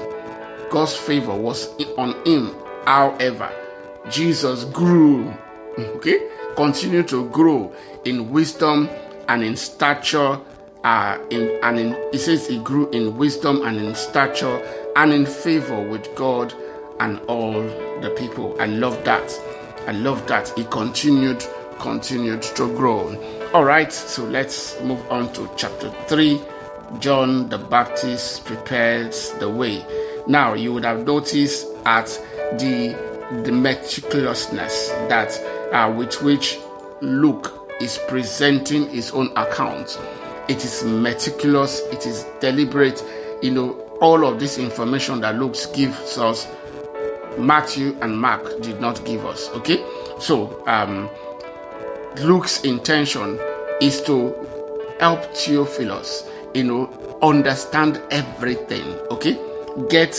God's 0.71 0.95
favor 0.95 1.35
was 1.35 1.69
on 1.99 2.15
him. 2.25 2.55
However, 2.85 3.51
Jesus 4.09 4.63
grew, 4.65 5.31
okay, 5.77 6.27
continued 6.55 7.07
to 7.09 7.29
grow 7.29 7.71
in 8.05 8.31
wisdom 8.31 8.89
and 9.29 9.43
in 9.43 9.55
stature. 9.55 10.39
Uh, 10.83 11.17
in 11.29 11.57
and 11.63 11.79
in 11.79 11.95
he 12.11 12.17
says 12.17 12.45
he 12.45 12.59
grew 12.59 12.89
in 12.89 13.15
wisdom 13.15 13.63
and 13.65 13.77
in 13.77 13.95
stature 13.95 14.57
and 14.97 15.13
in 15.13 15.25
favor 15.25 15.81
with 15.87 16.13
God 16.15 16.53
and 16.99 17.19
all 17.27 17.53
the 18.01 18.13
people. 18.17 18.59
I 18.59 18.65
love 18.65 19.01
that. 19.05 19.31
I 19.87 19.91
love 19.91 20.27
that. 20.27 20.49
He 20.57 20.65
continued 20.65 21.45
continued 21.79 22.41
to 22.41 22.67
grow. 22.75 23.11
All 23.53 23.65
right, 23.65 23.93
so 23.93 24.23
let's 24.23 24.81
move 24.81 24.99
on 25.11 25.31
to 25.33 25.47
chapter 25.55 25.91
3. 26.07 26.41
John 26.97 27.49
the 27.49 27.59
Baptist 27.59 28.45
prepares 28.45 29.29
the 29.33 29.47
way. 29.47 29.85
Now, 30.25 30.55
you 30.55 30.73
would 30.73 30.85
have 30.85 31.05
noticed 31.05 31.67
at 31.85 32.07
the, 32.53 32.97
the 33.43 33.51
meticulousness 33.51 34.87
that 35.07 35.39
uh, 35.71 35.93
with 35.93 36.19
which 36.23 36.57
Luke 37.01 37.69
is 37.79 37.99
presenting 38.07 38.89
his 38.89 39.11
own 39.11 39.31
account. 39.35 39.99
It 40.47 40.65
is 40.65 40.83
meticulous, 40.83 41.79
it 41.91 42.07
is 42.07 42.25
deliberate. 42.39 43.03
You 43.43 43.51
know, 43.51 43.71
all 44.01 44.25
of 44.25 44.39
this 44.39 44.57
information 44.57 45.21
that 45.21 45.35
Luke 45.35 45.55
gives 45.75 46.17
us, 46.17 46.47
Matthew 47.37 47.95
and 48.01 48.19
Mark 48.19 48.61
did 48.63 48.81
not 48.81 49.05
give 49.05 49.27
us. 49.27 49.47
Okay, 49.49 49.85
so 50.19 50.63
um, 50.65 51.07
Luke's 52.21 52.61
intention 52.61 53.39
is 53.81 54.01
to 54.03 54.35
help 54.99 55.23
Theophilus, 55.35 56.29
you 56.53 56.63
know, 56.63 57.17
understand 57.21 57.99
everything, 58.11 58.85
okay? 59.09 59.33
Get 59.89 60.13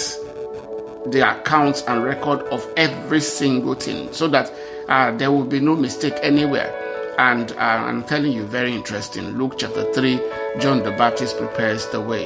the 1.07 1.21
accounts 1.21 1.83
and 1.83 2.03
record 2.03 2.41
of 2.49 2.67
every 2.77 3.21
single 3.21 3.75
thing 3.75 4.13
so 4.13 4.27
that 4.29 4.53
uh, 4.89 5.13
there 5.13 5.31
will 5.31 5.45
be 5.45 5.61
no 5.61 5.77
mistake 5.77 6.15
anywhere. 6.23 6.73
And 7.19 7.53
uh, 7.53 7.61
I'm 7.61 8.03
telling 8.03 8.33
you, 8.33 8.45
very 8.45 8.75
interesting. 8.75 9.39
Luke 9.39 9.55
chapter 9.57 9.91
3, 9.93 10.21
John 10.59 10.83
the 10.83 10.91
Baptist 10.91 11.39
prepares 11.39 11.87
the 11.89 12.01
way. 12.01 12.25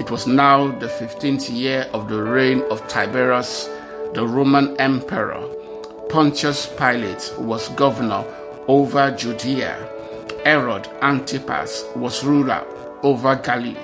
It 0.00 0.10
was 0.10 0.26
now 0.26 0.68
the 0.78 0.86
15th 0.86 1.54
year 1.54 1.86
of 1.92 2.08
the 2.08 2.22
reign 2.22 2.62
of 2.70 2.86
Tiberius, 2.88 3.68
the 4.14 4.26
Roman 4.26 4.74
emperor. 4.80 5.46
Pontius 6.08 6.66
Pilate 6.78 7.32
was 7.38 7.68
governor 7.70 8.24
over 8.68 9.10
Judea. 9.12 9.76
Herod 10.44 10.88
Antipas 11.02 11.84
was 11.96 12.24
ruler 12.24 12.64
over 13.02 13.36
Galilee. 13.36 13.76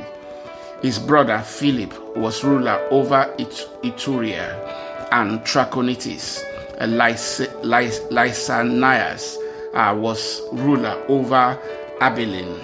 His 0.82 0.99
brother 0.99 1.38
Philip 1.40 2.16
was 2.16 2.42
ruler 2.44 2.78
over 2.90 3.32
It- 3.38 3.68
Iturea 3.82 5.08
and 5.12 5.40
Trachonitis. 5.40 6.44
Lys- 6.80 7.49
Lysanias 7.62 9.37
uh, 9.75 9.94
was 9.97 10.40
ruler 10.52 10.97
over 11.08 11.58
Abilene. 12.00 12.61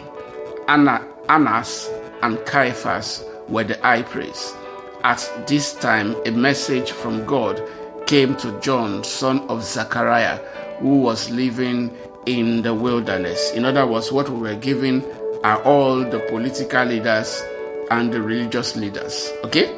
Anna, 0.69 1.07
Annas 1.29 1.91
and 2.23 2.39
Caiaphas 2.47 3.25
were 3.49 3.65
the 3.65 3.77
high 3.79 4.03
priests. 4.03 4.55
At 5.03 5.29
this 5.47 5.75
time, 5.75 6.15
a 6.25 6.31
message 6.31 6.93
from 6.93 7.25
God 7.27 7.61
came 8.07 8.37
to 8.37 8.59
John, 8.61 9.05
son 9.05 9.41
of 9.49 9.63
Zechariah, 9.63 10.37
who 10.79 10.99
was 10.99 11.31
living 11.31 11.97
in 12.27 12.63
the 12.63 12.75
wilderness. 12.75 13.53
In 13.53 13.65
other 13.65 13.87
words, 13.87 14.13
what 14.13 14.29
we 14.29 14.39
were 14.39 14.55
given 14.55 15.05
are 15.43 15.63
all 15.63 15.99
the 15.99 16.21
political 16.29 16.85
leaders 16.85 17.43
and 17.91 18.13
the 18.13 18.21
religious 18.21 18.77
leaders. 18.77 19.31
Okay? 19.45 19.75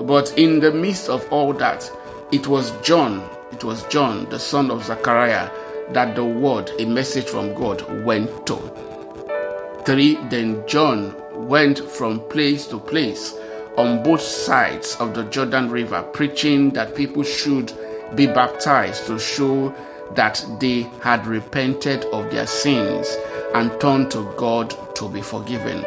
But 0.00 0.36
in 0.38 0.60
the 0.60 0.72
midst 0.72 1.08
of 1.08 1.26
all 1.32 1.52
that, 1.54 1.90
it 2.32 2.46
was 2.46 2.72
John, 2.80 3.28
it 3.52 3.62
was 3.62 3.84
John, 3.84 4.28
the 4.30 4.38
son 4.38 4.70
of 4.70 4.84
Zechariah, 4.84 5.50
that 5.90 6.16
the 6.16 6.24
word, 6.24 6.70
a 6.78 6.86
message 6.86 7.26
from 7.26 7.54
God, 7.54 8.04
went 8.04 8.46
to. 8.46 8.56
3. 9.84 10.14
Then 10.30 10.62
John 10.66 11.14
went 11.34 11.78
from 11.78 12.20
place 12.28 12.66
to 12.68 12.78
place 12.78 13.34
on 13.76 14.02
both 14.02 14.20
sides 14.20 14.96
of 15.00 15.14
the 15.14 15.24
Jordan 15.24 15.70
River, 15.70 16.02
preaching 16.02 16.70
that 16.70 16.94
people 16.94 17.22
should 17.22 17.72
be 18.14 18.26
baptized 18.26 19.06
to 19.06 19.18
show 19.18 19.74
that 20.14 20.44
they 20.60 20.82
had 21.00 21.26
repented 21.26 22.04
of 22.06 22.30
their 22.30 22.46
sins 22.46 23.16
and 23.54 23.80
turned 23.80 24.10
to 24.10 24.30
God 24.36 24.74
to 24.96 25.08
be 25.08 25.22
forgiven. 25.22 25.82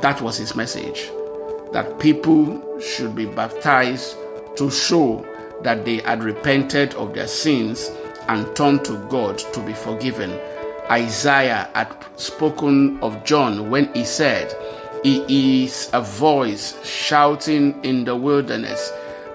That 0.00 0.20
was 0.20 0.36
his 0.36 0.54
message. 0.54 1.10
That 1.72 1.98
people 1.98 2.78
should 2.80 3.14
be 3.14 3.26
baptized 3.26 4.16
to 4.56 4.70
show 4.70 5.26
that 5.62 5.84
they 5.84 5.98
had 5.98 6.22
repented 6.22 6.94
of 6.94 7.14
their 7.14 7.26
sins 7.26 7.90
and 8.28 8.54
turned 8.54 8.84
to 8.84 8.98
God 9.08 9.38
to 9.38 9.60
be 9.60 9.72
forgiven. 9.72 10.38
Isaiah 10.90 11.70
had 11.74 11.90
spoken 12.16 12.98
of 13.00 13.24
John 13.24 13.70
when 13.70 13.92
he 13.94 14.04
said, 14.04 14.54
He 15.04 15.66
is 15.66 15.90
a 15.92 16.00
voice 16.00 16.82
shouting 16.82 17.78
in 17.84 18.04
the 18.04 18.16
wilderness, 18.16 18.90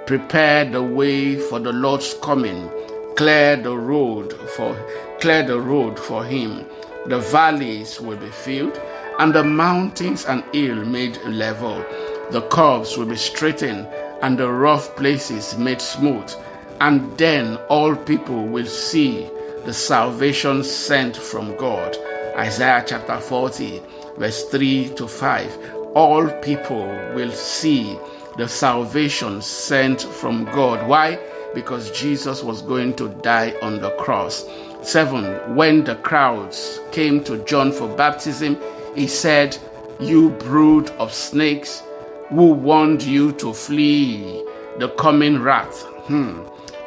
Prepare 0.08 0.66
the 0.66 0.82
way 0.82 1.36
for 1.36 1.60
the 1.60 1.72
Lord's 1.72 2.16
coming, 2.24 2.68
clear 3.16 3.56
the 3.56 3.78
road 3.78 4.34
for 4.56 4.76
clear 5.20 5.44
the 5.44 5.62
road 5.62 6.00
for 6.00 6.26
him. 6.26 6.66
The 7.06 7.20
valleys 7.20 8.02
will 8.02 8.18
be 8.18 8.32
filled, 8.32 8.82
and 9.20 9.32
the 9.32 9.44
mountains 9.44 10.26
and 10.26 10.44
hill 10.56 10.84
made 10.86 11.22
level. 11.26 11.86
The 12.32 12.42
curves 12.50 12.98
will 12.98 13.06
be 13.06 13.16
straightened, 13.16 13.88
and 14.24 14.40
the 14.40 14.52
rough 14.52 14.96
places 14.96 15.56
made 15.56 15.82
smooth. 15.82 16.34
And 16.82 17.16
then 17.20 17.58
all 17.70 17.96
people 17.96 18.48
will 18.48 18.66
see 18.66 19.30
the 19.66 19.74
salvation 19.74 20.64
sent 20.64 21.16
from 21.16 21.56
God. 21.58 21.96
Isaiah 22.36 22.84
chapter 22.88 23.20
40, 23.20 23.84
verse 24.20 24.44
3 24.50 24.90
to 24.90 25.08
5. 25.08 25.76
All 25.96 26.30
people 26.42 26.86
will 27.16 27.32
see 27.32 27.98
the 28.38 28.48
salvation 28.48 29.42
sent 29.42 30.02
from 30.02 30.46
God. 30.46 30.88
Why? 30.88 31.20
Because 31.56 31.90
Jesus 31.92 32.44
was 32.44 32.62
going 32.62 32.96
to 32.98 33.10
die 33.10 33.56
on 33.62 33.82
the 33.82 33.90
cross. 33.92 34.46
7. 34.84 35.56
When 35.56 35.84
the 35.84 35.96
crowds 35.96 36.80
came 36.92 37.24
to 37.24 37.44
John 37.46 37.72
for 37.72 37.88
baptism, 37.96 38.58
he 38.96 39.08
said, 39.08 39.58
You 40.00 40.30
brood 40.30 40.90
of 40.92 41.14
snakes, 41.14 41.82
who 42.30 42.52
warned 42.52 43.02
you 43.02 43.32
to 43.34 43.54
flee 43.54 44.46
the 44.78 44.90
coming 44.90 45.42
wrath? 45.42 45.82
Hmm. 46.06 46.44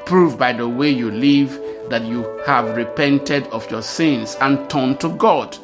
Prove 0.07 0.39
by 0.39 0.53
the 0.53 0.69
way 0.69 0.91
you 0.91 1.11
live 1.11 1.61
that 1.91 2.05
you 2.05 2.23
have 2.47 2.77
repented 2.77 3.47
of 3.49 3.69
your 3.71 3.83
sins 3.83 4.37
and 4.41 4.71
turned 4.71 5.01
to 5.01 5.11
God. 5.17 5.57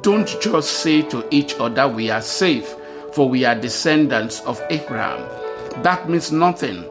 Don't 0.00 0.26
just 0.40 0.78
say 0.78 1.02
to 1.02 1.26
each 1.30 1.54
other, 1.60 1.86
We 1.86 2.10
are 2.10 2.22
safe, 2.22 2.74
for 3.12 3.28
we 3.28 3.44
are 3.44 3.54
descendants 3.54 4.40
of 4.40 4.60
Abraham. 4.70 5.20
That 5.82 6.08
means 6.08 6.32
nothing. 6.32 6.84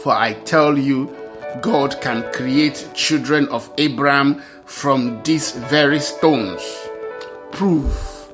For 0.00 0.12
I 0.12 0.34
tell 0.44 0.76
you, 0.76 1.14
God 1.62 2.00
can 2.00 2.30
create 2.32 2.90
children 2.94 3.46
of 3.48 3.70
Abraham 3.78 4.42
from 4.64 5.22
these 5.22 5.52
very 5.52 6.00
stones. 6.00 6.62
Prove, 7.52 8.28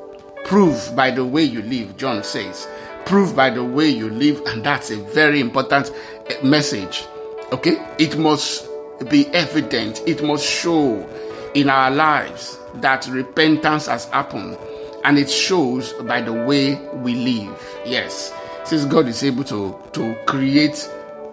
prove 0.44 0.96
by 0.96 1.11
the 1.11 1.25
way 1.25 1.44
you 1.44 1.62
live, 1.62 1.96
John 1.96 2.25
says. 2.25 2.66
Prove 3.04 3.37
by 3.37 3.50
the 3.50 3.62
way 3.62 3.88
you 3.88 4.08
live, 4.08 4.40
and 4.46 4.64
that's 4.64 4.90
a 4.90 4.96
very 4.96 5.38
important 5.40 5.92
eh, 6.30 6.42
message. 6.42 7.04
Okay? 7.52 7.76
It 7.99 8.18
must 8.18 8.66
be 9.11 9.26
evident, 9.28 10.00
it 10.06 10.25
must 10.25 10.46
show 10.46 11.06
in 11.54 11.68
our 11.68 11.90
lives 11.90 12.58
that 12.74 13.06
repentance 13.08 13.86
has 13.86 14.06
happened, 14.06 14.58
and 15.04 15.18
it 15.18 15.30
shows 15.30 15.92
by 15.92 16.20
the 16.20 16.32
way 16.32 16.74
we 16.94 17.14
live. 17.14 17.80
Yes, 17.85 18.32
since 18.64 18.85
God 18.85 19.08
is 19.08 19.22
able 19.22 19.44
to, 19.44 19.76
to 19.92 20.16
create 20.26 20.88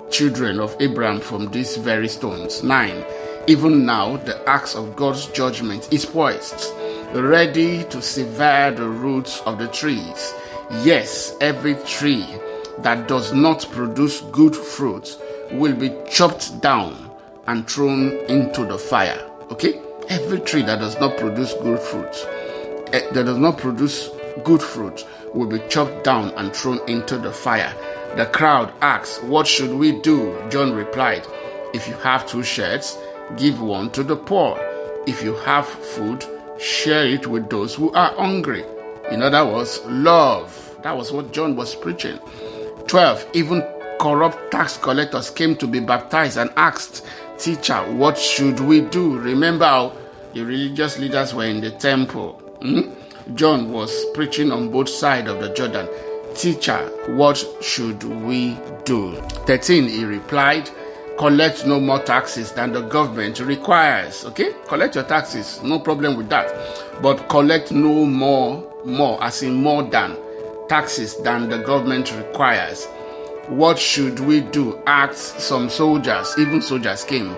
children 0.10 0.60
of 0.60 0.75
Abraham 0.80 1.19
from 1.19 1.47
these 1.52 1.78
very 1.78 2.08
stones. 2.08 2.63
9. 2.63 3.06
Even 3.47 3.86
now, 3.86 4.17
the 4.17 4.47
axe 4.47 4.75
of 4.75 4.95
God's 4.95 5.28
judgment 5.28 5.91
is 5.91 6.06
poised, 6.06 6.73
ready 7.13 7.84
to 7.86 8.02
sever 8.02 8.75
the 8.75 8.88
roots 8.88 9.41
of 9.41 9.58
the 9.58 9.67
trees. 9.67 10.34
Yes, 10.84 11.36
every 11.41 11.75
tree 11.86 12.25
that 12.80 13.08
does 13.08 13.34
not 13.34 13.67
produce 13.71 14.21
good 14.32 14.56
fruit 14.56 15.17
will 15.52 15.75
be 15.75 15.91
chopped 16.10 16.62
down 16.62 17.10
and 17.47 17.67
thrown 17.67 18.12
into 18.30 18.65
the 18.65 18.78
fire. 18.78 19.19
Okay? 19.52 19.82
Every 20.10 20.39
tree 20.39 20.63
that 20.63 20.80
does 20.80 21.00
not 21.00 21.17
produce 21.17 21.54
good 21.62 21.80
fruit, 21.80 22.28
eh, 22.93 23.12
that 23.12 23.26
does 23.26 23.38
not 23.38 23.60
produce 23.60 24.10
good 24.43 24.60
fruit, 24.60 25.06
will 25.36 25.45
be 25.45 25.62
chopped 25.69 26.04
down 26.04 26.30
and 26.36 26.52
thrown 26.52 26.80
into 26.89 27.19
the 27.19 27.32
fire. 27.32 27.72
The 28.15 28.26
crowd 28.26 28.74
asked, 28.82 29.24
What 29.24 29.45
should 29.45 29.72
we 29.72 30.02
do? 30.02 30.36
John 30.50 30.74
replied, 30.74 31.28
If 31.76 31.88
you 31.88 31.93
have 31.98 32.28
two 32.28 32.41
shirts, 32.41 32.98
give 33.38 33.62
one 33.62 33.91
to 33.91 34.02
the 34.02 34.15
poor. 34.15 34.58
If 35.06 35.22
you 35.24 35.36
have 35.45 35.67
food, 35.67 36.26
share 36.60 37.06
it 37.06 37.28
with 37.28 37.48
those 37.52 37.76
who 37.76 37.91
are 37.91 38.12
hungry. 38.15 38.65
In 39.12 39.22
other 39.22 39.45
words, 39.45 39.80
love. 39.86 40.76
That 40.82 40.98
was 40.98 41.12
what 41.12 41.34
John 41.34 41.56
was 41.56 41.76
preaching. 41.76 42.17
12. 42.88 43.28
Even 43.34 43.62
corrupt 44.00 44.50
tax 44.52 44.76
collectors 44.78 45.30
came 45.30 45.56
to 45.58 45.67
be 45.67 45.80
baptized 45.80 46.38
and 46.39 46.50
asked, 46.56 47.06
Teacher, 47.38 47.78
what 47.93 48.17
should 48.17 48.60
we 48.60 48.82
do? 48.82 49.17
Remember 49.19 49.65
how 49.65 49.93
the 50.34 50.44
religious 50.44 50.98
leaders 51.00 51.34
were 51.34 51.46
in 51.46 51.62
the 51.62 51.72
temple. 51.72 52.34
Hmm? 52.62 52.92
John 53.36 53.72
was 53.72 53.94
preaching 54.13 54.52
on 54.52 54.70
both 54.70 54.89
sides 54.89 55.30
of 55.30 55.39
the 55.39 55.54
Jordan. 55.54 55.88
Teacher, 56.36 56.78
what 57.15 57.44
should 57.62 58.04
we 58.04 58.58
do? 58.86 59.15
13. 59.46 59.88
He 59.88 60.06
replied, 60.06 60.70
Collect 61.18 61.65
no 61.65 61.80
more 61.80 62.00
taxes 62.00 62.52
than 62.54 62.72
the 62.72 62.82
government 62.82 63.39
requires. 63.39 64.24
Okay? 64.26 64.54
Collect 64.68 64.96
your 64.96 65.04
taxes, 65.04 65.62
no 65.63 65.80
problem 65.80 66.15
with 66.15 66.30
that. 66.30 66.50
But 67.02 67.28
collect 67.28 67.72
no 67.72 68.06
more, 68.06 68.63
more, 68.86 69.22
as 69.24 69.44
in 69.44 69.56
more 69.56 69.84
than 69.84 70.15
taxes 70.70 71.18
than 71.18 71.50
the 71.50 71.58
government 71.58 72.13
requires. 72.15 72.86
What 73.48 73.78
should 73.80 74.20
we 74.20 74.42
do? 74.42 74.80
asked 74.86 75.42
some 75.42 75.70
soldiers. 75.70 76.36
Even 76.38 76.62
soldiers 76.62 77.04
came. 77.04 77.36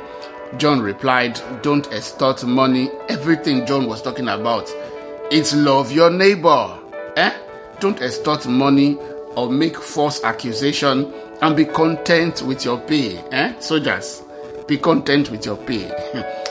John 0.58 0.82
replied, 0.82 1.40
Don't 1.62 1.92
extort 1.94 2.44
money. 2.44 2.90
Everything 3.08 3.66
John 3.66 3.88
was 3.88 4.02
talking 4.02 4.28
about. 4.28 4.70
It's 5.32 5.56
love 5.56 5.92
your 5.92 6.10
neighbor. 6.10 6.78
Eh? 7.16 7.34
Don't 7.80 8.02
extort 8.02 8.48
money 8.48 8.98
or 9.36 9.50
make 9.50 9.78
false 9.78 10.24
accusation 10.24 11.14
and 11.42 11.56
be 11.56 11.66
content 11.66 12.42
with 12.42 12.66
your 12.66 12.80
pay. 12.80 13.18
Eh? 13.32 13.60
Soldiers, 13.60 14.24
be 14.68 14.78
content 14.78 15.32
with 15.32 15.46
your 15.46 15.58
pay. 15.58 15.90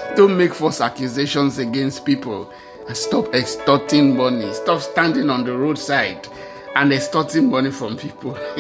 Don't 0.16 0.36
make 0.36 0.54
false 0.54 0.80
accusations 0.80 1.58
against 1.58 2.04
people 2.04 2.50
and 2.88 2.96
stop 2.96 3.32
extorting 3.34 4.16
money. 4.16 4.52
Stop 4.54 4.80
standing 4.80 5.30
on 5.30 5.44
the 5.44 5.56
roadside 5.56 6.26
and 6.74 6.92
extorting 6.92 7.50
money 7.50 7.70
from 7.70 7.96
people. 7.96 8.32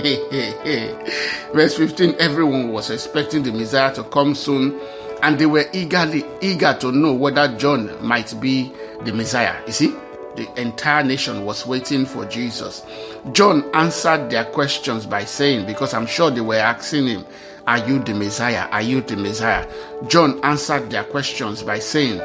Verse 1.54 1.76
15 1.76 2.16
Everyone 2.18 2.72
was 2.72 2.90
expecting 2.90 3.42
the 3.42 3.52
Messiah 3.52 3.94
to 3.94 4.04
come 4.04 4.34
soon, 4.34 4.78
and 5.22 5.38
they 5.38 5.46
were 5.46 5.64
eagerly 5.72 6.24
eager 6.40 6.76
to 6.80 6.92
know 6.92 7.12
whether 7.12 7.48
John 7.56 8.04
might 8.04 8.38
be 8.40 8.72
the 9.04 9.12
Messiah. 9.12 9.54
You 9.66 9.72
see, 9.72 9.94
the 10.36 10.48
entire 10.60 11.04
nation 11.04 11.44
was 11.44 11.66
waiting 11.66 12.06
for 12.06 12.24
Jesus. 12.24 12.84
John 13.32 13.68
answered 13.74 14.30
their 14.30 14.44
questions 14.44 15.06
by 15.06 15.24
saying, 15.24 15.66
because 15.66 15.92
I'm 15.92 16.06
sure 16.06 16.30
they 16.30 16.40
were 16.40 16.54
asking 16.56 17.08
him, 17.08 17.26
Are 17.66 17.78
you 17.78 17.98
the 17.98 18.14
Messiah? 18.14 18.68
Are 18.70 18.82
you 18.82 19.00
the 19.02 19.16
Messiah? 19.16 19.68
John 20.06 20.40
answered 20.44 20.90
their 20.90 21.04
questions 21.04 21.62
by 21.62 21.78
saying, 21.78 22.20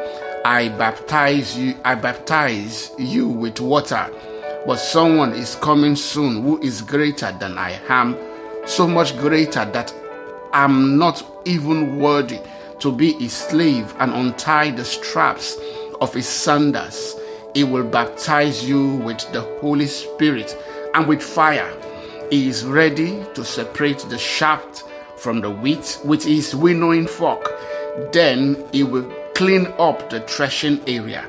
I 0.45 0.69
baptize 0.69 1.57
you, 1.57 1.75
I 1.83 1.95
baptize 1.95 2.91
you 2.99 3.27
with 3.27 3.59
water, 3.59 4.09
but 4.65 4.77
someone 4.77 5.33
is 5.33 5.55
coming 5.55 5.95
soon 5.95 6.43
who 6.43 6.61
is 6.61 6.81
greater 6.81 7.31
than 7.39 7.57
I 7.57 7.71
am, 7.89 8.15
so 8.67 8.87
much 8.87 9.17
greater 9.17 9.65
that 9.65 9.93
I'm 10.53 10.97
not 10.97 11.25
even 11.45 11.99
worthy 11.99 12.39
to 12.79 12.91
be 12.91 13.13
his 13.13 13.33
slave 13.33 13.93
and 13.99 14.13
untie 14.13 14.71
the 14.71 14.85
straps 14.85 15.57
of 16.01 16.13
his 16.13 16.27
sandals. 16.27 17.15
He 17.53 17.63
will 17.63 17.85
baptize 17.85 18.67
you 18.67 18.97
with 18.97 19.19
the 19.31 19.41
Holy 19.61 19.87
Spirit 19.87 20.57
and 20.93 21.07
with 21.07 21.23
fire. 21.23 21.71
He 22.29 22.49
is 22.49 22.65
ready 22.65 23.23
to 23.33 23.45
separate 23.45 23.99
the 24.09 24.17
shaft 24.17 24.83
from 25.15 25.41
the 25.41 25.49
wheat 25.49 25.99
with 26.03 26.23
his 26.23 26.55
winnowing 26.55 27.07
fork. 27.07 27.51
Then 28.11 28.65
he 28.71 28.83
will 28.83 29.09
clean 29.35 29.67
up 29.79 30.09
the 30.09 30.21
threshing 30.21 30.81
area, 30.87 31.25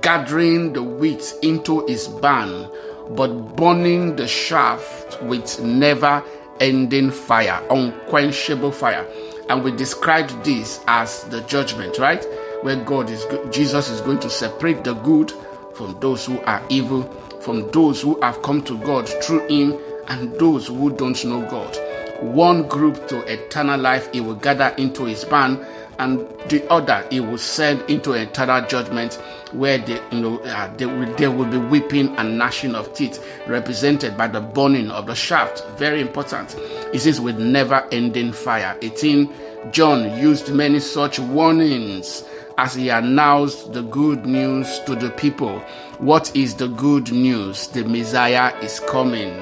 gathering 0.00 0.72
the 0.72 0.82
wheat 0.82 1.34
into 1.42 1.86
his 1.86 2.08
barn, 2.08 2.68
but 3.10 3.56
burning 3.56 4.16
the 4.16 4.28
shaft 4.28 5.22
with 5.22 5.60
never 5.60 6.22
ending 6.60 7.10
fire, 7.10 7.62
unquenchable 7.70 8.72
fire. 8.72 9.06
And 9.48 9.64
we 9.64 9.72
described 9.72 10.44
this 10.44 10.80
as 10.86 11.24
the 11.24 11.40
judgment, 11.42 11.98
right? 11.98 12.24
where 12.62 12.76
God 12.76 13.10
is, 13.10 13.24
Jesus 13.50 13.88
is 13.88 14.00
going 14.00 14.18
to 14.20 14.30
separate 14.30 14.84
the 14.84 14.94
good 14.94 15.32
from 15.74 15.98
those 16.00 16.26
who 16.26 16.40
are 16.40 16.62
evil, 16.68 17.02
from 17.40 17.70
those 17.70 18.02
who 18.02 18.20
have 18.20 18.42
come 18.42 18.62
to 18.64 18.78
God 18.78 19.08
through 19.22 19.46
Him, 19.48 19.78
and 20.08 20.32
those 20.38 20.66
who 20.66 20.90
don't 20.90 21.22
know 21.24 21.42
God. 21.48 21.76
One 22.20 22.66
group 22.66 23.06
to 23.08 23.20
eternal 23.32 23.78
life 23.78 24.12
He 24.12 24.20
will 24.20 24.34
gather 24.34 24.74
into 24.76 25.04
His 25.04 25.24
band, 25.24 25.64
and 25.98 26.20
the 26.48 26.66
other 26.70 27.06
He 27.10 27.20
will 27.20 27.38
send 27.38 27.82
into 27.90 28.12
eternal 28.12 28.66
judgment, 28.66 29.14
where 29.52 29.78
they, 29.78 30.00
you 30.12 30.20
know, 30.20 30.38
uh, 30.40 30.74
they 30.76 30.86
will, 30.86 31.14
there 31.16 31.30
will 31.30 31.46
be 31.46 31.58
weeping 31.58 32.14
and 32.16 32.38
gnashing 32.38 32.74
of 32.74 32.94
teeth, 32.94 33.24
represented 33.46 34.16
by 34.16 34.28
the 34.28 34.40
burning 34.40 34.90
of 34.90 35.06
the 35.06 35.14
shaft. 35.14 35.64
Very 35.78 36.00
important. 36.00 36.54
It 36.92 37.00
says 37.00 37.20
with 37.20 37.38
never-ending 37.38 38.32
fire. 38.32 38.76
18. 38.82 39.32
John 39.72 40.16
used 40.18 40.54
many 40.54 40.78
such 40.80 41.18
warnings 41.18 42.24
as 42.58 42.74
he 42.74 42.88
announced 42.88 43.72
the 43.72 43.82
good 43.82 44.26
news 44.26 44.80
to 44.80 44.94
the 44.94 45.10
people. 45.10 45.60
What 45.98 46.34
is 46.36 46.54
the 46.54 46.68
good 46.68 47.10
news? 47.12 47.68
The 47.68 47.84
Messiah 47.84 48.56
is 48.60 48.80
coming. 48.80 49.32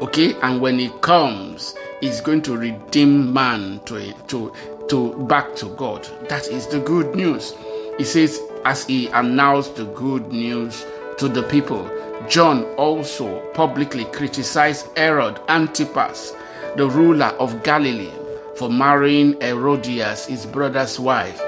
Okay, 0.00 0.34
and 0.40 0.60
when 0.60 0.78
he 0.78 0.88
comes, 1.00 1.74
he's 2.00 2.20
going 2.20 2.42
to 2.42 2.56
redeem 2.56 3.32
man 3.32 3.80
to 3.84 4.12
to 4.28 4.52
to 4.88 5.14
back 5.26 5.54
to 5.56 5.66
God. 5.76 6.06
That 6.28 6.48
is 6.48 6.66
the 6.66 6.80
good 6.80 7.14
news. 7.14 7.54
He 7.98 8.04
says, 8.04 8.40
as 8.64 8.84
he 8.84 9.08
announced 9.08 9.76
the 9.76 9.84
good 9.86 10.32
news 10.32 10.84
to 11.18 11.28
the 11.28 11.42
people, 11.44 11.90
John 12.28 12.64
also 12.76 13.40
publicly 13.52 14.04
criticized 14.06 14.96
Herod 14.96 15.40
Antipas, 15.48 16.34
the 16.76 16.88
ruler 16.88 17.34
of 17.38 17.62
Galilee, 17.62 18.12
for 18.56 18.70
marrying 18.70 19.40
Herodias, 19.40 20.26
his 20.26 20.46
brother's 20.46 20.98
wife 20.98 21.40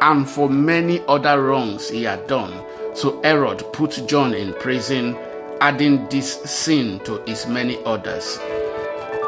and 0.00 0.28
for 0.28 0.48
many 0.48 1.02
other 1.08 1.42
wrongs 1.42 1.88
he 1.88 2.02
had 2.02 2.26
done. 2.26 2.52
So 2.94 3.20
Herod 3.22 3.64
put 3.72 4.06
John 4.06 4.34
in 4.34 4.54
prison, 4.54 5.16
adding 5.60 6.08
this 6.08 6.34
sin 6.42 7.00
to 7.00 7.22
his 7.26 7.46
many 7.46 7.82
others. 7.84 8.38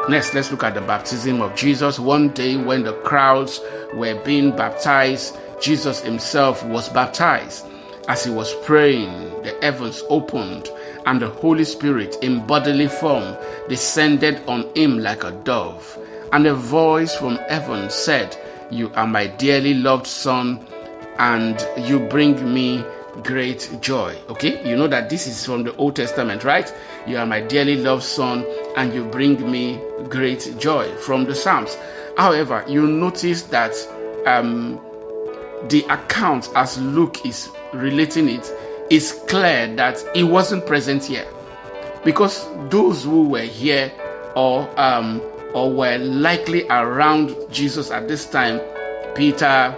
Next, 0.09 0.33
let's 0.33 0.49
look 0.49 0.63
at 0.63 0.73
the 0.73 0.81
baptism 0.81 1.39
of 1.39 1.55
Jesus. 1.55 1.99
One 1.99 2.29
day, 2.29 2.57
when 2.57 2.83
the 2.83 2.93
crowds 2.93 3.61
were 3.93 4.19
being 4.25 4.49
baptized, 4.55 5.37
Jesus 5.61 6.01
himself 6.01 6.65
was 6.65 6.89
baptized. 6.89 7.67
As 8.07 8.25
he 8.25 8.31
was 8.31 8.55
praying, 8.65 9.13
the 9.43 9.55
heavens 9.61 10.03
opened, 10.09 10.71
and 11.05 11.21
the 11.21 11.29
Holy 11.29 11.63
Spirit, 11.63 12.17
in 12.23 12.43
bodily 12.47 12.87
form, 12.87 13.37
descended 13.67 14.41
on 14.47 14.67
him 14.75 14.97
like 14.97 15.23
a 15.23 15.31
dove. 15.31 15.97
And 16.33 16.47
a 16.47 16.55
voice 16.55 17.15
from 17.15 17.35
heaven 17.47 17.91
said, 17.91 18.35
you 18.71 18.91
are 18.95 19.07
my 19.07 19.27
dearly 19.27 19.75
loved 19.75 20.07
son, 20.07 20.65
and 21.19 21.63
you 21.87 21.99
bring 21.99 22.51
me 22.51 22.83
great 23.23 23.69
joy. 23.81 24.15
Okay, 24.29 24.67
you 24.67 24.75
know 24.75 24.87
that 24.87 25.09
this 25.09 25.27
is 25.27 25.45
from 25.45 25.63
the 25.63 25.75
Old 25.75 25.95
Testament, 25.95 26.43
right? 26.43 26.73
You 27.07 27.17
are 27.17 27.25
my 27.25 27.41
dearly 27.41 27.75
loved 27.75 28.03
son, 28.03 28.45
and 28.75 28.93
you 28.93 29.03
bring 29.05 29.49
me 29.49 29.79
great 30.09 30.55
joy 30.57 30.93
from 30.97 31.25
the 31.25 31.35
Psalms. 31.35 31.77
However, 32.17 32.63
you 32.67 32.85
notice 32.87 33.43
that 33.43 33.73
um, 34.25 34.79
the 35.69 35.85
account 35.89 36.49
as 36.55 36.77
Luke 36.81 37.25
is 37.25 37.49
relating 37.73 38.29
it 38.29 38.51
is 38.89 39.11
clear 39.27 39.73
that 39.75 40.03
he 40.15 40.23
wasn't 40.23 40.65
present 40.65 41.05
here 41.05 41.27
because 42.03 42.47
those 42.69 43.03
who 43.03 43.27
were 43.29 43.41
here 43.41 43.91
or 44.35 44.69
um, 44.79 45.21
or 45.53 45.71
were 45.71 45.97
likely 45.97 46.67
around 46.69 47.35
Jesus 47.51 47.91
at 47.91 48.07
this 48.07 48.25
time, 48.29 48.59
Peter, 49.15 49.75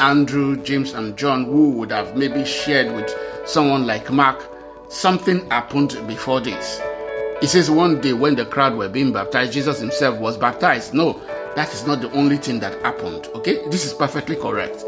Andrew, 0.00 0.56
James, 0.62 0.92
and 0.92 1.16
John, 1.16 1.44
who 1.44 1.70
would 1.72 1.90
have 1.90 2.16
maybe 2.16 2.44
shared 2.44 2.94
with 2.94 3.14
someone 3.46 3.86
like 3.86 4.10
Mark, 4.10 4.48
something 4.88 5.48
happened 5.50 5.98
before 6.06 6.40
this. 6.40 6.80
He 7.40 7.46
says 7.46 7.70
one 7.70 8.00
day 8.00 8.12
when 8.12 8.36
the 8.36 8.46
crowd 8.46 8.74
were 8.74 8.88
being 8.88 9.12
baptized, 9.12 9.52
Jesus 9.52 9.78
himself 9.80 10.18
was 10.18 10.36
baptized. 10.36 10.94
No, 10.94 11.20
that 11.56 11.72
is 11.72 11.86
not 11.86 12.00
the 12.00 12.10
only 12.12 12.36
thing 12.36 12.60
that 12.60 12.80
happened. 12.82 13.28
Okay, 13.34 13.68
this 13.68 13.84
is 13.84 13.92
perfectly 13.92 14.36
correct. 14.36 14.84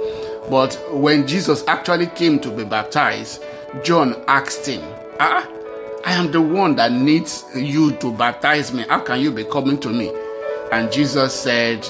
But 0.49 0.75
when 0.93 1.27
Jesus 1.27 1.65
actually 1.67 2.07
came 2.07 2.39
to 2.41 2.51
be 2.51 2.65
baptized, 2.65 3.45
John 3.85 4.23
asked 4.29 4.67
him, 4.67 4.83
Ah, 5.21 5.47
I 6.05 6.13
am 6.13 6.31
the 6.31 6.41
one 6.41 6.77
that 6.77 6.93
needs 6.93 7.45
you 7.55 7.93
to 7.97 8.13
baptize 8.13 8.73
me. 8.73 8.85
How 8.89 9.01
can 9.01 9.21
you 9.21 9.33
be 9.33 9.45
coming 9.45 9.79
to 9.81 9.89
me? 9.89 10.13
And 10.73 10.91
Jesus 10.91 11.35
said, 11.35 11.87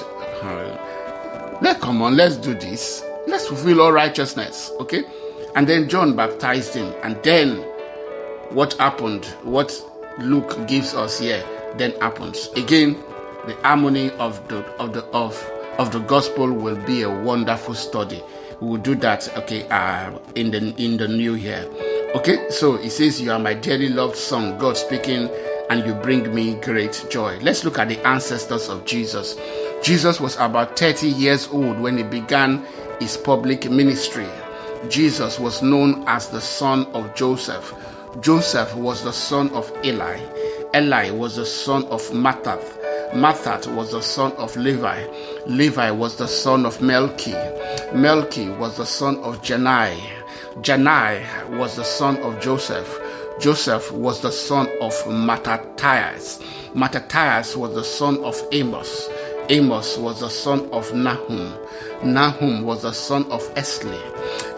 Let 1.61 1.79
come 1.79 2.01
on, 2.01 2.17
let's 2.17 2.35
do 2.37 2.53
this. 2.55 3.03
Let's 3.27 3.47
fulfill 3.47 3.81
all 3.81 3.91
righteousness. 3.91 4.71
Okay? 4.79 5.03
And 5.55 5.67
then 5.67 5.89
John 5.89 6.15
baptized 6.15 6.73
him. 6.73 6.93
And 7.03 7.21
then 7.23 7.57
what 8.49 8.73
happened? 8.73 9.25
What 9.43 9.71
Luke 10.19 10.67
gives 10.67 10.93
us 10.93 11.19
here 11.19 11.43
then 11.77 11.99
happens. 12.01 12.47
Again, 12.55 12.93
the 13.45 13.53
harmony 13.63 14.11
of 14.11 14.45
the 14.47 14.59
of 14.79 14.93
the 14.93 15.03
of 15.05 15.51
of 15.77 15.91
the 15.91 15.99
gospel 15.99 16.51
will 16.51 16.75
be 16.85 17.03
a 17.03 17.09
wonderful 17.09 17.75
study. 17.75 18.23
We 18.59 18.69
will 18.69 18.77
do 18.77 18.95
that 18.95 19.29
okay 19.37 19.67
uh, 19.69 20.17
in 20.35 20.51
the 20.51 20.73
in 20.81 20.97
the 20.97 21.07
new 21.07 21.35
year. 21.35 21.69
Okay, 22.15 22.49
so 22.49 22.75
it 22.75 22.91
says, 22.91 23.21
You 23.21 23.31
are 23.31 23.39
my 23.39 23.53
dearly 23.53 23.89
loved 23.89 24.15
son, 24.15 24.57
God 24.57 24.77
speaking, 24.77 25.29
and 25.69 25.85
you 25.85 25.93
bring 25.93 26.33
me 26.33 26.55
great 26.55 27.05
joy. 27.11 27.37
Let's 27.41 27.65
look 27.65 27.77
at 27.77 27.89
the 27.89 27.99
ancestors 28.07 28.69
of 28.69 28.85
Jesus. 28.85 29.35
Jesus 29.83 30.19
was 30.19 30.35
about 30.37 30.79
30 30.79 31.09
years 31.09 31.49
old 31.49 31.79
when 31.79 31.97
he 31.97 32.03
began 32.03 32.65
his 32.99 33.17
public 33.17 33.69
ministry. 33.69 34.27
Jesus 34.89 35.39
was 35.39 35.61
known 35.61 36.03
as 36.07 36.29
the 36.29 36.41
son 36.41 36.85
of 36.87 37.13
Joseph. 37.15 37.73
Joseph 38.21 38.75
was 38.75 39.03
the 39.03 39.13
son 39.13 39.49
of 39.49 39.71
Eli. 39.83 40.19
Eli 40.75 41.11
was 41.11 41.35
the 41.35 41.45
son 41.45 41.85
of 41.85 42.01
Matthat. 42.09 42.61
Matthat 43.13 43.73
was 43.73 43.91
the 43.91 44.01
son 44.01 44.31
of 44.33 44.55
Levi. 44.55 45.05
Levi 45.45 45.91
was 45.91 46.17
the 46.17 46.27
son 46.27 46.65
of 46.65 46.77
Melchi. 46.79 47.33
Melchi 47.93 48.55
was 48.57 48.77
the 48.77 48.85
son 48.85 49.17
of 49.19 49.41
Jannai. 49.41 49.97
Jannai 50.61 51.57
was 51.57 51.75
the 51.75 51.83
son 51.83 52.17
of 52.17 52.39
Joseph. 52.41 52.99
Joseph 53.39 53.91
was 53.91 54.21
the 54.21 54.31
son 54.31 54.67
of 54.81 54.93
Mattathias. 55.07 56.41
Mattathias 56.73 57.55
was 57.55 57.75
the 57.75 57.83
son 57.83 58.23
of 58.23 58.35
Amos. 58.51 59.07
Amos 59.49 59.97
was 59.97 60.19
the 60.19 60.29
son 60.29 60.69
of 60.71 60.93
Nahum. 60.93 61.53
Nahum 62.03 62.63
was 62.63 62.81
the 62.81 62.91
son 62.91 63.23
of 63.31 63.41
Esli. 63.55 63.97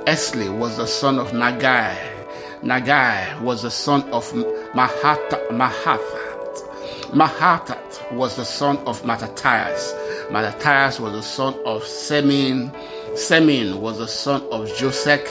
Esli 0.06 0.50
was 0.58 0.78
the 0.78 0.88
son 0.88 1.20
of 1.20 1.28
Naggai. 1.32 1.96
Naggai 2.64 3.40
was 3.42 3.62
the 3.62 3.70
son 3.70 4.02
of 4.12 4.26
Mahathat. 4.74 5.48
Mahathat 7.12 8.12
was 8.14 8.36
the 8.36 8.46
son 8.46 8.78
of 8.88 9.06
Mattathias. 9.06 9.94
Mattathias 10.32 11.00
was 11.00 11.14
the 11.14 11.22
son 11.22 11.54
of 11.66 11.84
Semein. 11.84 12.72
Semein 13.14 13.80
was 13.80 14.00
the 14.00 14.08
son 14.08 14.42
of 14.50 14.70
Josech. 14.70 15.28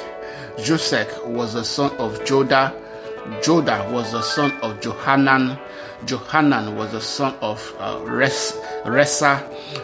Josech 0.58 1.26
was 1.26 1.54
the 1.54 1.64
son 1.64 1.90
of 1.96 2.20
Joda. 2.20 2.72
Joda 3.42 3.90
was 3.90 4.12
the 4.12 4.22
son 4.22 4.52
of 4.62 4.80
Johanan. 4.80 5.58
Johanan 6.06 6.76
was 6.76 6.92
the 6.92 7.00
son 7.00 7.34
of 7.40 7.74
uh, 7.78 7.98
Res, 8.04 8.52
Rhesa. 8.84 9.42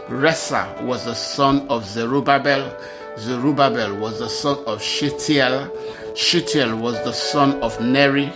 Rhesa 0.08 0.82
was 0.84 1.04
the 1.04 1.14
son 1.14 1.66
of 1.68 1.84
Zerubbabel. 1.86 2.76
Zerubbabel 3.18 3.96
was 3.96 4.18
the 4.20 4.28
son 4.28 4.58
of 4.66 4.80
Shitiel. 4.80 5.70
Shitiel 6.14 6.78
was 6.80 6.94
the 7.04 7.12
son 7.12 7.60
of 7.62 7.80
Neri. 7.80 8.32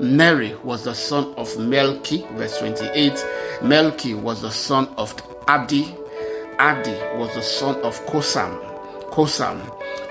Neri 0.00 0.54
was 0.64 0.84
the 0.84 0.94
son 0.94 1.32
of 1.36 1.48
Melchi, 1.56 2.28
verse 2.36 2.58
28. 2.58 3.12
Melchi 3.60 4.20
was 4.20 4.42
the 4.42 4.50
son 4.50 4.88
of 4.96 5.14
Adi. 5.48 5.94
Adi 6.58 6.94
was 7.16 7.34
the 7.34 7.42
son 7.42 7.76
of 7.82 7.98
Cosam. 8.06 8.58
Cosam. 9.10 9.60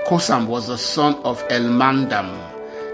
Cosam 0.08 0.48
was 0.48 0.68
the 0.68 0.78
son 0.78 1.16
of 1.24 1.42
Elmandam. 1.50 2.30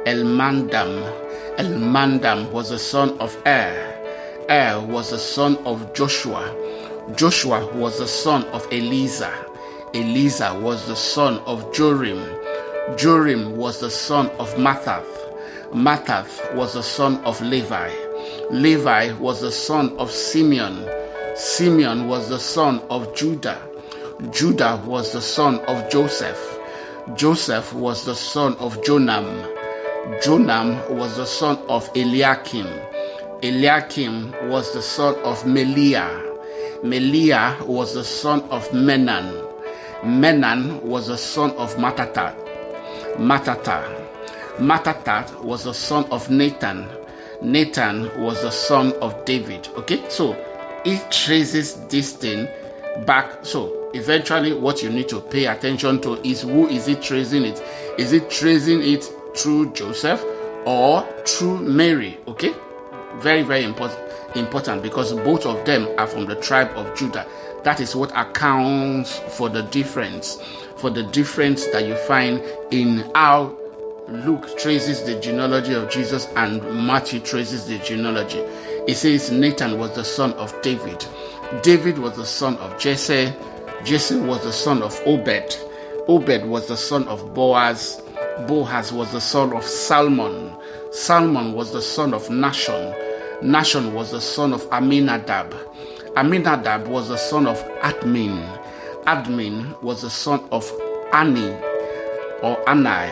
Elmandam. 0.06 1.28
Elmandam 1.58 2.52
was 2.52 2.70
the 2.70 2.80
son 2.80 3.18
of 3.20 3.36
Er. 3.46 3.99
Er 4.50 4.80
was 4.80 5.12
the 5.12 5.20
son 5.20 5.58
of 5.58 5.94
Joshua. 5.94 6.56
Joshua 7.16 7.72
was 7.76 8.00
the 8.00 8.08
son 8.08 8.44
of 8.46 8.66
Eliza. 8.72 9.32
Eliza 9.94 10.60
was 10.60 10.88
the 10.88 10.96
son 10.96 11.38
of 11.46 11.72
Jorim. 11.72 12.20
Jorim 12.98 13.52
was 13.52 13.80
the 13.80 13.92
son 13.92 14.26
of 14.40 14.52
Matthat. 14.56 15.06
Matthat 15.72 16.56
was 16.56 16.74
the 16.74 16.82
son 16.82 17.24
of 17.26 17.40
Levi. 17.42 17.92
Levi 18.50 19.14
was 19.20 19.40
the 19.42 19.52
son 19.52 19.96
of 20.00 20.10
Simeon. 20.10 20.84
Simeon 21.36 22.08
was 22.08 22.30
the 22.30 22.40
son 22.40 22.82
of 22.90 23.16
Judah. 23.16 23.62
Judah 24.32 24.82
was 24.84 25.14
the 25.14 25.22
son 25.22 25.60
of 25.68 25.88
Joseph. 25.92 26.58
Joseph 27.16 27.72
was 27.74 28.04
the 28.04 28.16
son 28.16 28.56
of 28.56 28.82
Jonam. 28.82 29.28
Jonam 30.24 30.90
was 30.90 31.18
the 31.18 31.26
son 31.28 31.60
of 31.70 31.88
Eliakim. 31.96 32.66
Eliakim 33.42 34.34
was 34.50 34.74
the 34.74 34.82
son 34.82 35.16
of 35.24 35.46
Meliah. 35.46 36.10
Meliah 36.84 37.56
was 37.66 37.94
the 37.94 38.04
son 38.04 38.42
of 38.50 38.68
Menan. 38.72 39.32
Menan 40.02 40.82
was 40.82 41.08
the 41.08 41.18
son 41.18 41.52
of 41.52 41.74
Mattatha. 41.78 42.36
Mattatha. 43.18 43.84
Mattatha 44.58 45.42
was 45.42 45.64
the 45.64 45.74
son 45.74 46.04
of 46.12 46.30
Nathan. 46.30 46.86
Nathan 47.42 48.10
was 48.22 48.42
the 48.42 48.52
son 48.52 48.92
of 49.02 49.24
David. 49.24 49.70
Okay, 49.78 50.04
so 50.10 50.34
it 50.84 51.10
traces 51.10 51.76
this 51.88 52.12
thing 52.12 52.46
back. 53.06 53.46
So 53.46 53.90
eventually, 53.94 54.52
what 54.54 54.84
you 54.84 54.90
need 54.90 55.08
to 55.10 55.22
pay 55.22 55.46
attention 55.46 56.02
to 56.02 56.16
is 56.28 56.42
who 56.42 56.68
is 56.68 56.90
it 56.90 57.02
tracing 57.02 57.46
it? 57.46 57.64
Is 57.98 58.12
it 58.12 58.30
tracing 58.30 58.82
it 58.82 59.06
through 59.34 59.72
Joseph 59.72 60.22
or 60.66 61.04
through 61.26 61.60
Mary? 61.60 62.18
Okay, 62.28 62.54
very 63.18 63.42
very 63.42 63.64
important 63.64 64.00
important 64.36 64.84
because 64.84 65.14
both 65.14 65.46
of 65.46 65.66
them 65.66 65.88
are 65.98 66.08
from 66.08 66.26
the 66.26 66.36
tribe 66.36 66.72
of 66.76 66.96
Judah. 66.98 67.26
That 67.64 67.80
is 67.80 67.96
what 67.96 68.12
accounts 68.16 69.18
for 69.38 69.50
the 69.50 69.64
difference, 69.64 70.42
for 70.78 70.90
the 70.90 71.04
difference 71.04 71.66
that 71.68 71.86
you 71.86 71.96
find 72.08 72.42
in 72.72 73.10
how 73.16 73.58
Luke 74.08 74.58
traces 74.58 75.04
the 75.04 75.20
genealogy 75.20 75.74
of 75.74 75.90
Jesus 75.90 76.28
and 76.36 76.64
Matthew 76.86 77.20
traces 77.20 77.68
the 77.68 77.78
genealogy. 77.80 78.40
It 78.88 78.96
says 78.96 79.32
Nathan 79.32 79.78
was 79.78 79.96
the 79.96 80.06
son 80.06 80.34
of 80.34 80.60
David. 80.62 81.06
David 81.62 82.00
was 82.00 82.16
the 82.16 82.26
son 82.26 82.58
of 82.58 82.80
Jesse. 82.80 83.34
Jesse 83.84 84.20
was 84.20 84.44
the 84.44 84.54
son 84.54 84.82
of 84.82 85.00
Obed. 85.06 85.58
Obed 86.08 86.46
was 86.46 86.68
the 86.68 86.78
son 86.78 87.08
of 87.08 87.34
Boaz. 87.34 88.02
Boaz 88.48 88.92
was 88.92 89.12
the 89.12 89.22
son 89.22 89.54
of 89.54 89.64
Salmon. 89.64 90.56
Salmon 91.00 91.54
was 91.54 91.72
the 91.72 91.82
son 91.82 92.14
of 92.14 92.28
Nahshon. 92.28 92.94
Nahshon 93.42 93.94
was 93.94 94.12
the 94.12 94.20
son 94.20 94.52
of 94.52 94.68
Amminadab. 94.70 95.56
Amminadab 96.18 96.88
was 96.90 97.08
the 97.08 97.16
son 97.16 97.48
of 97.48 97.58
Admin. 97.80 98.46
Admin 99.06 99.82
was 99.82 100.02
the 100.02 100.10
son 100.10 100.46
of 100.52 100.70
Ani 101.14 101.52
or 102.44 102.58
Anai. 102.68 103.10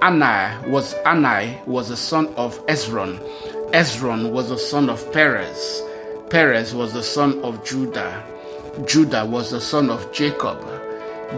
Anai 0.00 0.66
was 0.70 0.94
Anai 1.04 1.62
was 1.66 1.90
the 1.90 1.96
son 1.96 2.26
of 2.36 2.58
Hezron. 2.66 3.18
Hezron 3.72 4.32
was 4.32 4.48
the 4.48 4.58
son 4.58 4.88
of 4.88 5.12
Perez. 5.12 5.82
Perez 6.30 6.74
was 6.74 6.94
the 6.94 7.02
son 7.02 7.38
of 7.44 7.62
Judah. 7.66 8.24
Judah 8.86 9.26
was 9.26 9.50
the 9.50 9.60
son 9.60 9.90
of 9.90 10.10
Jacob. 10.10 10.58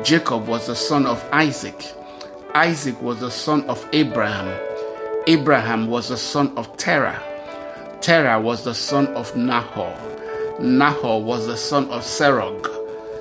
Jacob 0.05 0.47
was 0.47 0.69
the 0.69 0.77
son 0.77 1.07
of 1.07 1.21
Isaac. 1.33 1.93
Isaac 2.55 3.03
was 3.03 3.19
the 3.19 3.33
son 3.33 3.65
of 3.65 3.85
Abraham. 3.93 4.72
Abraham 5.29 5.87
was 5.87 6.09
the 6.09 6.17
son 6.17 6.53
of 6.57 6.77
Terah. 6.77 7.23
Terah 8.01 8.41
was 8.41 8.65
the 8.65 8.75
son 8.75 9.07
of 9.15 9.37
Nahor. 9.37 9.97
Nahor 10.59 11.23
was 11.23 11.47
the 11.47 11.57
son 11.57 11.89
of 11.91 12.03
Serug. 12.03 12.63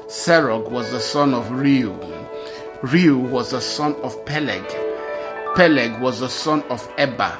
Serug 0.07 0.71
was 0.71 0.89
the 0.89 0.99
son 0.99 1.35
of 1.35 1.45
Reu. 1.49 1.95
Reu 2.81 3.29
was 3.29 3.51
the 3.51 3.61
son 3.61 3.93
of 4.01 4.25
Peleg. 4.25 4.65
Peleg 5.55 6.01
was 6.01 6.21
the 6.21 6.29
son 6.29 6.63
of 6.71 6.91
Eber. 6.97 7.37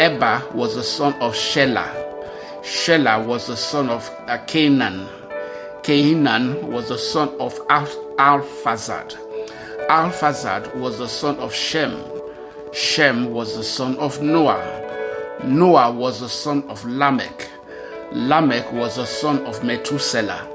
Eber 0.00 0.42
was 0.52 0.74
the 0.74 0.82
son 0.82 1.12
of 1.20 1.34
Shelah. 1.34 1.94
Shelah 2.62 3.24
was 3.24 3.46
the 3.46 3.56
son 3.56 3.88
of 3.88 4.10
Canaan. 4.48 5.06
Canaan 5.84 6.72
was 6.72 6.88
the 6.88 6.98
son 6.98 7.28
of 7.38 7.54
Alphazad. 7.68 9.16
Alphazad 9.88 10.74
was 10.80 10.98
the 10.98 11.08
son 11.08 11.36
of 11.38 11.54
Shem. 11.54 12.19
Shem 12.72 13.32
was 13.32 13.56
the 13.56 13.64
son 13.64 13.96
of 13.96 14.22
Noah. 14.22 14.62
Noah 15.44 15.90
was 15.90 16.20
the 16.20 16.28
son 16.28 16.62
of 16.68 16.84
Lamech. 16.84 17.48
Lamech 18.12 18.72
was 18.72 18.96
the 18.96 19.06
son 19.06 19.44
of 19.46 19.64
Methuselah. 19.64 20.48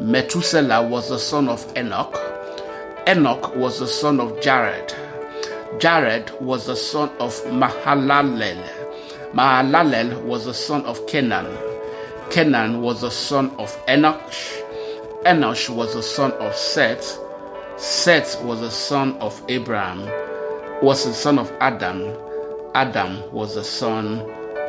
Methuselah 0.00 0.86
was 0.86 1.08
the 1.08 1.18
son 1.18 1.48
of 1.48 1.66
Enoch. 1.76 2.16
Enoch 3.08 3.56
was 3.56 3.80
the 3.80 3.88
son 3.88 4.20
of 4.20 4.40
Jared. 4.40 4.94
Jared 5.80 6.30
was 6.40 6.66
the 6.66 6.76
son 6.76 7.08
of 7.18 7.34
Mahalalel. 7.46 8.62
Mahalalel 9.32 10.22
was 10.22 10.44
the 10.44 10.54
son 10.54 10.84
of 10.84 11.04
Kenan. 11.08 11.46
Kenan 12.30 12.82
was 12.82 13.00
the 13.00 13.10
son 13.10 13.50
of 13.58 13.74
Enosh. 13.86 14.62
Enosh 15.24 15.68
was 15.68 15.94
the 15.94 16.02
son 16.02 16.30
of 16.34 16.54
Seth. 16.54 17.18
Seth 17.76 18.40
was 18.44 18.60
the 18.60 18.70
son 18.70 19.16
of 19.18 19.42
Abraham, 19.48 20.00
was 20.82 21.04
the 21.04 21.12
son 21.12 21.38
of 21.38 21.52
Adam. 21.60 22.16
Adam 22.74 23.20
was 23.32 23.56
the 23.56 23.64
son 23.64 24.20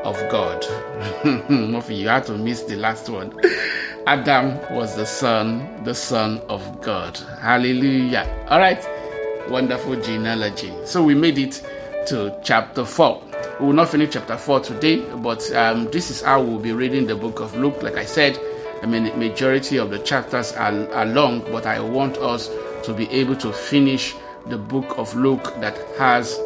of 0.03 0.15
God. 0.31 0.65
You 1.89 2.07
had 2.07 2.25
to 2.25 2.37
miss 2.37 2.63
the 2.63 2.75
last 2.77 3.09
one. 3.09 3.33
Adam 4.07 4.57
was 4.75 4.95
the 4.95 5.05
son, 5.05 5.83
the 5.83 5.93
son 5.93 6.39
of 6.49 6.81
God. 6.81 7.17
Hallelujah. 7.41 8.25
All 8.49 8.59
right. 8.59 8.83
Wonderful 9.49 10.01
genealogy. 10.01 10.73
So 10.85 11.03
we 11.03 11.13
made 11.13 11.37
it 11.37 11.63
to 12.07 12.35
chapter 12.43 12.85
4. 12.85 13.21
We 13.59 13.65
will 13.67 13.73
not 13.73 13.89
finish 13.89 14.13
chapter 14.13 14.37
4 14.37 14.61
today, 14.61 15.05
but 15.17 15.51
um, 15.53 15.91
this 15.91 16.09
is 16.09 16.21
how 16.21 16.41
we'll 16.41 16.59
be 16.59 16.71
reading 16.71 17.05
the 17.05 17.15
book 17.15 17.39
of 17.39 17.55
Luke. 17.55 17.83
Like 17.83 17.97
I 17.97 18.05
said, 18.05 18.39
I 18.81 18.85
mean, 18.85 19.03
the 19.03 19.15
majority 19.15 19.77
of 19.77 19.89
the 19.89 19.99
chapters 19.99 20.53
are, 20.53 20.91
are 20.93 21.05
long, 21.05 21.41
but 21.51 21.65
I 21.65 21.79
want 21.79 22.17
us 22.17 22.49
to 22.83 22.93
be 22.93 23.09
able 23.11 23.35
to 23.37 23.51
finish 23.51 24.15
the 24.49 24.57
book 24.57 24.97
of 24.97 25.13
Luke 25.15 25.53
that 25.61 25.77
has 25.97 26.37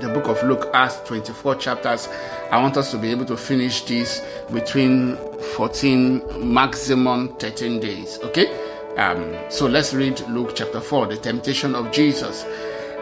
the 0.00 0.08
book 0.08 0.26
of 0.26 0.42
Luke 0.42 0.68
has 0.74 1.00
24 1.04 1.54
chapters. 1.54 2.08
I 2.50 2.60
want 2.60 2.76
us 2.76 2.90
to 2.90 2.98
be 2.98 3.12
able 3.12 3.24
to 3.26 3.36
finish 3.36 3.82
this 3.82 4.20
between 4.52 5.16
14, 5.54 6.52
maximum 6.52 7.36
13 7.36 7.78
days. 7.78 8.18
Okay? 8.24 8.48
Um, 8.96 9.32
so 9.48 9.66
let's 9.66 9.94
read 9.94 10.20
Luke 10.28 10.56
chapter 10.56 10.80
4, 10.80 11.06
the 11.06 11.16
temptation 11.16 11.76
of 11.76 11.92
Jesus. 11.92 12.44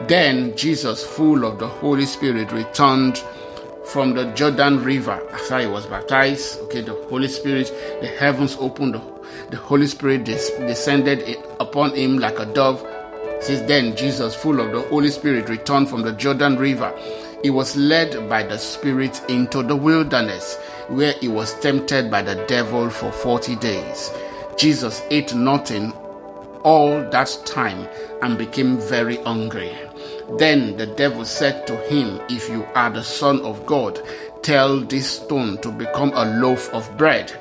Then 0.08 0.54
Jesus, 0.56 1.02
full 1.04 1.46
of 1.46 1.58
the 1.58 1.68
Holy 1.68 2.04
Spirit, 2.04 2.52
returned 2.52 3.24
from 3.86 4.12
the 4.14 4.26
Jordan 4.34 4.84
River 4.84 5.20
after 5.32 5.60
he 5.60 5.66
was 5.66 5.86
baptized. 5.86 6.60
Okay, 6.64 6.82
the 6.82 6.94
Holy 7.08 7.28
Spirit, 7.28 7.72
the 8.02 8.08
heavens 8.08 8.56
opened, 8.60 8.94
the, 8.94 9.02
the 9.50 9.56
Holy 9.56 9.86
Spirit 9.86 10.24
des- 10.24 10.66
descended 10.66 11.38
upon 11.58 11.94
him 11.94 12.18
like 12.18 12.38
a 12.38 12.46
dove 12.46 12.86
since 13.40 13.60
then, 13.62 13.96
Jesus, 13.96 14.34
full 14.34 14.60
of 14.60 14.72
the 14.72 14.82
Holy 14.82 15.10
Spirit, 15.10 15.48
returned 15.48 15.88
from 15.88 16.02
the 16.02 16.12
Jordan 16.12 16.56
River. 16.56 16.92
He 17.42 17.48
was 17.48 17.74
led 17.76 18.28
by 18.28 18.42
the 18.42 18.58
Spirit 18.58 19.22
into 19.30 19.62
the 19.62 19.76
wilderness, 19.76 20.56
where 20.88 21.14
he 21.20 21.28
was 21.28 21.58
tempted 21.60 22.10
by 22.10 22.20
the 22.20 22.34
devil 22.46 22.90
for 22.90 23.10
40 23.10 23.56
days. 23.56 24.10
Jesus 24.58 25.02
ate 25.10 25.34
nothing 25.34 25.92
all 26.64 27.00
that 27.10 27.38
time 27.46 27.88
and 28.20 28.36
became 28.36 28.76
very 28.78 29.16
hungry. 29.22 29.74
Then 30.38 30.76
the 30.76 30.86
devil 30.86 31.24
said 31.24 31.66
to 31.66 31.76
him, 31.88 32.20
If 32.28 32.48
you 32.50 32.64
are 32.74 32.90
the 32.90 33.02
Son 33.02 33.40
of 33.40 33.64
God, 33.64 34.00
tell 34.42 34.80
this 34.80 35.10
stone 35.16 35.58
to 35.62 35.72
become 35.72 36.12
a 36.14 36.38
loaf 36.40 36.68
of 36.74 36.94
bread. 36.98 37.32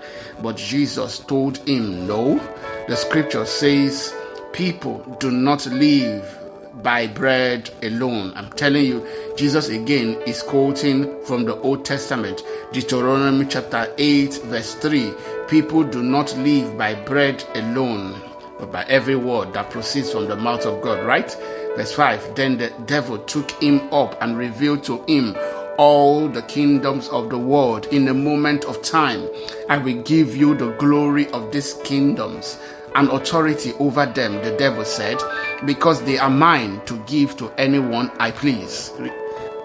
But 0.41 0.55
Jesus 0.55 1.19
told 1.19 1.57
him, 1.67 2.07
No. 2.07 2.39
The 2.87 2.95
scripture 2.95 3.45
says, 3.45 4.13
people 4.53 4.99
do 5.19 5.31
not 5.31 5.65
live 5.67 6.37
by 6.81 7.07
bread 7.07 7.69
alone. 7.83 8.33
I'm 8.35 8.49
telling 8.51 8.85
you, 8.85 9.07
Jesus 9.35 9.69
again 9.69 10.21
is 10.25 10.41
quoting 10.43 11.23
from 11.23 11.45
the 11.45 11.55
Old 11.57 11.85
Testament, 11.85 12.43
Deuteronomy 12.71 13.45
chapter 13.45 13.93
8, 13.97 14.33
verse 14.45 14.75
3. 14.75 15.13
People 15.47 15.83
do 15.83 16.03
not 16.03 16.35
live 16.37 16.77
by 16.77 16.95
bread 16.95 17.43
alone, 17.55 18.19
but 18.59 18.71
by 18.71 18.83
every 18.85 19.15
word 19.15 19.53
that 19.53 19.69
proceeds 19.69 20.11
from 20.11 20.27
the 20.27 20.35
mouth 20.35 20.65
of 20.65 20.81
God, 20.81 21.05
right? 21.05 21.35
Verse 21.75 21.93
5 21.93 22.35
Then 22.35 22.57
the 22.57 22.71
devil 22.85 23.17
took 23.19 23.51
him 23.51 23.81
up 23.93 24.21
and 24.21 24.37
revealed 24.37 24.83
to 24.85 25.03
him 25.05 25.35
all 25.77 26.27
the 26.27 26.41
kingdoms 26.43 27.07
of 27.09 27.29
the 27.29 27.37
world 27.37 27.85
in 27.87 28.07
a 28.09 28.13
moment 28.13 28.65
of 28.65 28.81
time. 28.81 29.27
I 29.69 29.77
will 29.77 30.01
give 30.03 30.35
you 30.35 30.53
the 30.53 30.71
glory 30.73 31.27
of 31.29 31.51
these 31.51 31.73
kingdoms 31.85 32.57
and 32.95 33.09
authority 33.09 33.73
over 33.79 34.05
them, 34.05 34.33
the 34.43 34.55
devil 34.57 34.85
said, 34.85 35.17
because 35.65 36.01
they 36.03 36.17
are 36.17 36.29
mine 36.29 36.81
to 36.85 36.97
give 37.05 37.35
to 37.37 37.51
anyone 37.57 38.11
I 38.19 38.31
please. 38.31 38.91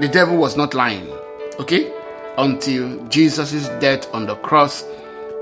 The 0.00 0.08
devil 0.08 0.36
was 0.36 0.56
not 0.56 0.74
lying, 0.74 1.08
okay? 1.58 1.92
Until 2.36 3.04
Jesus' 3.08 3.68
death 3.80 4.12
on 4.12 4.26
the 4.26 4.34
cross 4.36 4.84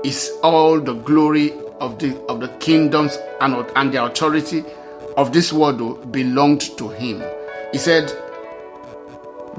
is 0.03 0.31
all 0.43 0.79
the 0.79 0.93
glory 0.93 1.53
of 1.79 1.97
the 1.99 2.15
of 2.27 2.39
the 2.39 2.49
kingdoms 2.59 3.17
and, 3.41 3.55
and 3.75 3.91
the 3.91 4.03
authority 4.03 4.63
of 5.17 5.33
this 5.33 5.51
world 5.51 6.11
belonged 6.11 6.61
to 6.77 6.89
him. 6.89 7.23
He 7.71 7.77
said, 7.77 8.11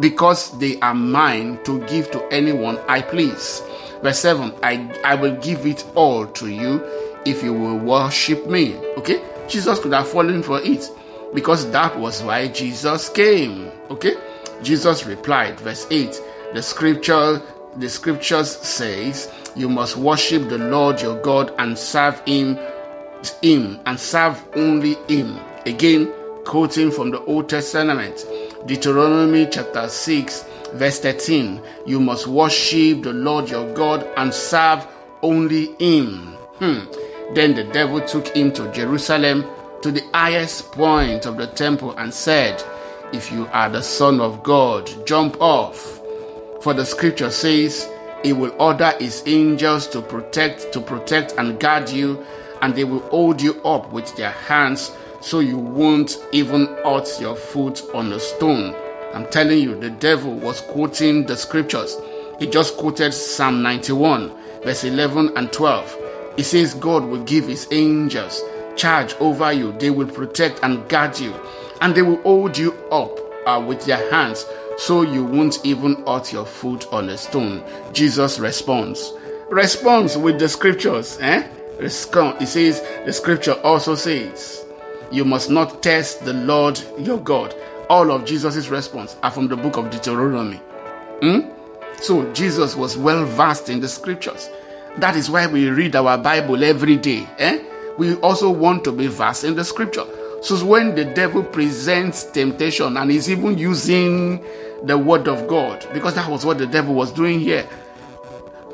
Because 0.00 0.56
they 0.58 0.78
are 0.80 0.94
mine 0.94 1.58
to 1.64 1.80
give 1.86 2.10
to 2.12 2.24
anyone 2.32 2.78
I 2.88 3.02
please. 3.02 3.62
Verse 4.02 4.18
7 4.20 4.52
I, 4.62 4.90
I 5.04 5.14
will 5.14 5.36
give 5.40 5.66
it 5.66 5.84
all 5.94 6.26
to 6.26 6.48
you 6.48 6.84
if 7.24 7.42
you 7.42 7.52
will 7.52 7.78
worship 7.78 8.46
me. 8.46 8.76
Okay? 8.96 9.22
Jesus 9.48 9.78
could 9.78 9.92
have 9.92 10.08
fallen 10.08 10.42
for 10.42 10.60
it 10.62 10.90
because 11.34 11.70
that 11.70 11.98
was 11.98 12.22
why 12.22 12.48
Jesus 12.48 13.08
came. 13.08 13.70
Okay? 13.90 14.14
Jesus 14.62 15.04
replied, 15.04 15.58
verse 15.60 15.86
8, 15.90 16.20
the 16.54 16.62
scripture 16.62 17.42
the 17.76 17.88
scriptures 17.88 18.56
says 18.56 19.32
you 19.56 19.68
must 19.68 19.96
worship 19.96 20.48
the 20.48 20.58
Lord 20.58 21.02
your 21.02 21.20
God 21.22 21.52
and 21.58 21.76
serve 21.76 22.20
him 22.20 22.56
him 23.42 23.80
and 23.86 23.98
serve 23.98 24.42
only 24.54 24.94
him. 25.08 25.38
Again, 25.66 26.12
quoting 26.44 26.90
from 26.90 27.10
the 27.10 27.20
Old 27.24 27.48
Testament, 27.48 28.26
Deuteronomy 28.66 29.48
chapter 29.50 29.88
6, 29.88 30.44
verse 30.74 31.00
13 31.00 31.60
You 31.86 32.00
must 32.00 32.26
worship 32.26 33.02
the 33.02 33.12
Lord 33.12 33.48
your 33.48 33.72
God 33.74 34.06
and 34.16 34.32
serve 34.32 34.86
only 35.22 35.74
him. 35.76 36.34
Hmm. 36.58 36.80
Then 37.32 37.54
the 37.54 37.64
devil 37.64 38.00
took 38.00 38.28
him 38.28 38.52
to 38.52 38.70
Jerusalem 38.72 39.44
to 39.82 39.90
the 39.90 40.04
highest 40.12 40.72
point 40.72 41.26
of 41.26 41.36
the 41.36 41.46
temple 41.46 41.92
and 41.96 42.12
said, 42.12 42.62
If 43.12 43.30
you 43.32 43.46
are 43.52 43.68
the 43.68 43.82
Son 43.82 44.20
of 44.20 44.42
God, 44.42 44.90
jump 45.06 45.40
off. 45.40 46.00
For 46.62 46.72
the 46.72 46.86
scripture 46.86 47.30
says, 47.30 47.90
He 48.22 48.32
will 48.32 48.54
order 48.58 48.92
His 48.98 49.22
angels 49.26 49.86
to 49.88 50.00
protect, 50.00 50.72
to 50.72 50.80
protect 50.80 51.32
and 51.32 51.60
guard 51.60 51.90
you, 51.90 52.24
and 52.62 52.74
they 52.74 52.84
will 52.84 53.00
hold 53.10 53.42
you 53.42 53.62
up 53.62 53.92
with 53.92 54.14
their 54.16 54.30
hands 54.30 54.90
so 55.20 55.40
you 55.40 55.58
won't 55.58 56.18
even 56.32 56.66
hurt 56.84 57.08
your 57.20 57.36
foot 57.36 57.82
on 57.94 58.12
a 58.12 58.20
stone. 58.20 58.74
I'm 59.12 59.26
telling 59.30 59.58
you, 59.58 59.78
the 59.78 59.90
devil 59.90 60.32
was 60.32 60.60
quoting 60.62 61.26
the 61.26 61.36
scriptures. 61.36 61.96
He 62.38 62.46
just 62.46 62.76
quoted 62.76 63.12
Psalm 63.12 63.62
91, 63.62 64.32
verse 64.62 64.84
11 64.84 65.36
and 65.36 65.52
12. 65.52 66.03
He 66.36 66.42
says, 66.42 66.74
God 66.74 67.04
will 67.04 67.22
give 67.24 67.46
his 67.46 67.68
angels 67.70 68.42
charge 68.76 69.14
over 69.20 69.52
you. 69.52 69.72
They 69.72 69.90
will 69.90 70.08
protect 70.08 70.60
and 70.62 70.88
guard 70.88 71.18
you, 71.18 71.34
and 71.80 71.94
they 71.94 72.02
will 72.02 72.20
hold 72.22 72.58
you 72.58 72.72
up 72.90 73.18
uh, 73.46 73.62
with 73.64 73.84
their 73.84 74.10
hands 74.10 74.46
so 74.76 75.02
you 75.02 75.24
won't 75.24 75.64
even 75.64 76.04
hurt 76.06 76.32
your 76.32 76.46
foot 76.46 76.92
on 76.92 77.08
a 77.08 77.16
stone. 77.16 77.62
Jesus 77.92 78.38
responds. 78.38 79.12
Responds 79.48 80.16
with 80.16 80.38
the 80.38 80.48
scriptures. 80.48 81.18
Eh? 81.20 81.46
He 81.80 81.88
says, 81.88 82.80
the 83.04 83.12
scripture 83.12 83.54
also 83.62 83.94
says, 83.94 84.64
You 85.10 85.24
must 85.24 85.50
not 85.50 85.82
test 85.82 86.24
the 86.24 86.32
Lord 86.32 86.80
your 86.98 87.18
God. 87.18 87.54
All 87.88 88.10
of 88.10 88.24
Jesus' 88.24 88.68
response 88.68 89.16
are 89.22 89.30
from 89.30 89.48
the 89.48 89.56
book 89.56 89.76
of 89.76 89.90
Deuteronomy. 89.90 90.56
Hmm? 91.20 91.50
So 92.00 92.32
Jesus 92.32 92.74
was 92.74 92.96
well 92.96 93.24
versed 93.24 93.68
in 93.68 93.80
the 93.80 93.88
scriptures. 93.88 94.48
That 94.98 95.16
is 95.16 95.28
why 95.28 95.46
we 95.46 95.68
read 95.68 95.96
our 95.96 96.16
Bible 96.16 96.62
every 96.62 96.96
day. 96.96 97.28
Eh? 97.38 97.62
We 97.98 98.14
also 98.16 98.50
want 98.50 98.84
to 98.84 98.92
be 98.92 99.06
versed 99.08 99.44
in 99.44 99.54
the 99.54 99.64
scripture. 99.64 100.04
So 100.42 100.62
when 100.64 100.94
the 100.94 101.04
devil 101.04 101.42
presents 101.42 102.24
temptation 102.24 102.96
and 102.96 103.10
is 103.10 103.30
even 103.30 103.56
using 103.56 104.44
the 104.82 104.98
word 104.98 105.26
of 105.26 105.48
God, 105.48 105.86
because 105.92 106.14
that 106.14 106.30
was 106.30 106.44
what 106.44 106.58
the 106.58 106.66
devil 106.66 106.94
was 106.94 107.12
doing 107.12 107.40
here, 107.40 107.66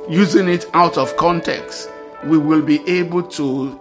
using 0.09 0.49
it 0.49 0.67
out 0.75 0.99
of 0.99 1.17
context, 1.17 1.89
we 2.25 2.37
will 2.39 2.63
be 2.63 2.87
able 2.89 3.23
to 3.23 3.79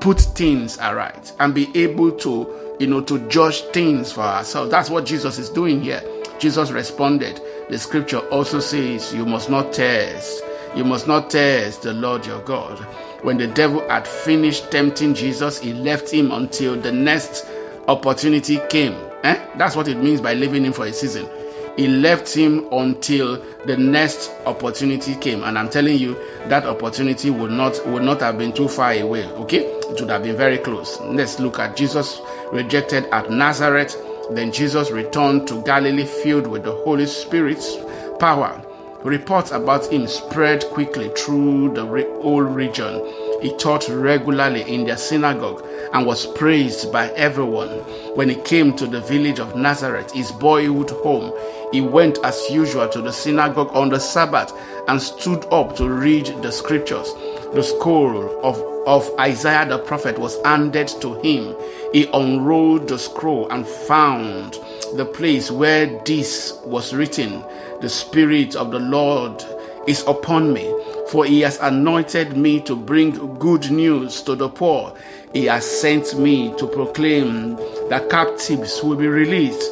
put 0.00 0.20
things 0.20 0.78
aright 0.78 1.32
and 1.38 1.54
be 1.54 1.70
able 1.74 2.10
to, 2.12 2.76
you 2.80 2.86
know, 2.86 3.02
to 3.02 3.28
judge 3.28 3.60
things 3.72 4.10
for 4.10 4.22
ourselves. 4.22 4.70
That's 4.70 4.88
what 4.88 5.04
Jesus 5.04 5.38
is 5.38 5.50
doing 5.50 5.82
here. 5.82 6.02
Jesus 6.38 6.70
responded. 6.70 7.40
The 7.68 7.78
scripture 7.78 8.20
also 8.30 8.58
says, 8.58 9.12
You 9.12 9.26
must 9.26 9.50
not 9.50 9.72
test. 9.72 10.42
You 10.76 10.84
must 10.84 11.06
not 11.08 11.30
test 11.30 11.82
the 11.82 11.92
Lord 11.92 12.24
your 12.26 12.40
God. 12.42 12.78
When 13.22 13.38
the 13.38 13.48
devil 13.48 13.86
had 13.88 14.06
finished 14.06 14.70
tempting 14.70 15.14
Jesus, 15.14 15.58
he 15.58 15.74
left 15.74 16.10
him 16.10 16.30
until 16.30 16.80
the 16.80 16.92
next 16.92 17.46
opportunity 17.88 18.60
came. 18.68 18.94
Eh? 19.24 19.38
That's 19.56 19.74
what 19.76 19.88
it 19.88 19.98
means 19.98 20.20
by 20.20 20.34
leaving 20.34 20.64
him 20.64 20.72
for 20.72 20.86
a 20.86 20.92
season. 20.92 21.28
He 21.76 21.88
left 21.88 22.34
him 22.34 22.68
until 22.72 23.42
the 23.66 23.76
next 23.76 24.30
opportunity 24.46 25.16
came. 25.16 25.42
And 25.42 25.58
I'm 25.58 25.68
telling 25.68 25.98
you, 25.98 26.14
that 26.46 26.64
opportunity 26.64 27.30
would 27.30 27.50
not 27.50 27.84
would 27.86 28.02
not 28.02 28.20
have 28.20 28.38
been 28.38 28.52
too 28.52 28.68
far 28.68 28.92
away. 28.92 29.24
Okay? 29.26 29.64
It 29.64 30.00
would 30.00 30.10
have 30.10 30.22
been 30.22 30.36
very 30.36 30.58
close. 30.58 31.00
Let's 31.00 31.40
look 31.40 31.58
at 31.58 31.76
Jesus 31.76 32.20
rejected 32.52 33.06
at 33.06 33.30
Nazareth. 33.30 33.96
Then 34.30 34.52
Jesus 34.52 34.90
returned 34.90 35.48
to 35.48 35.62
Galilee 35.62 36.06
filled 36.06 36.46
with 36.46 36.64
the 36.64 36.72
Holy 36.72 37.06
Spirit's 37.06 37.76
power. 38.18 38.64
Reports 39.02 39.50
about 39.50 39.90
him 39.90 40.06
spread 40.06 40.62
quickly 40.66 41.08
through 41.16 41.72
the 41.72 41.86
whole 41.86 42.42
region. 42.42 43.02
He 43.40 43.56
taught 43.56 43.88
regularly 43.88 44.60
in 44.62 44.84
their 44.84 44.98
synagogue 44.98 45.64
and 45.94 46.04
was 46.04 46.26
praised 46.26 46.92
by 46.92 47.08
everyone. 47.12 47.68
When 48.14 48.28
he 48.28 48.34
came 48.34 48.76
to 48.76 48.86
the 48.86 49.00
village 49.00 49.38
of 49.38 49.56
Nazareth, 49.56 50.12
his 50.12 50.30
boyhood 50.32 50.90
home, 50.90 51.32
he 51.72 51.80
went 51.80 52.18
as 52.24 52.50
usual 52.50 52.90
to 52.90 53.00
the 53.00 53.10
synagogue 53.12 53.70
on 53.72 53.88
the 53.88 53.98
Sabbath 53.98 54.52
and 54.86 55.00
stood 55.00 55.46
up 55.50 55.76
to 55.76 55.88
read 55.88 56.26
the 56.42 56.52
scriptures. 56.52 57.14
The 57.54 57.62
scroll 57.62 58.38
of, 58.44 58.60
of 58.86 59.18
Isaiah 59.18 59.66
the 59.66 59.78
prophet 59.78 60.18
was 60.18 60.36
handed 60.44 60.88
to 61.00 61.14
him. 61.22 61.56
He 61.94 62.06
unrolled 62.12 62.88
the 62.88 62.98
scroll 62.98 63.48
and 63.48 63.66
found 63.66 64.58
the 64.94 65.06
place 65.06 65.50
where 65.50 65.86
this 66.04 66.60
was 66.66 66.92
written 66.92 67.42
The 67.80 67.88
Spirit 67.88 68.56
of 68.56 68.70
the 68.70 68.78
Lord 68.78 69.42
is 69.86 70.04
upon 70.06 70.52
me, 70.52 70.72
for 71.08 71.24
he 71.24 71.40
has 71.40 71.58
anointed 71.60 72.36
me 72.36 72.60
to 72.60 72.76
bring 72.76 73.12
good 73.38 73.70
news 73.70 74.22
to 74.22 74.36
the 74.36 74.48
poor. 74.48 74.94
He 75.32 75.46
has 75.46 75.64
sent 75.64 76.18
me 76.18 76.54
to 76.58 76.66
proclaim 76.66 77.56
that 77.88 78.10
captives 78.10 78.82
will 78.82 78.96
be 78.96 79.08
released, 79.08 79.70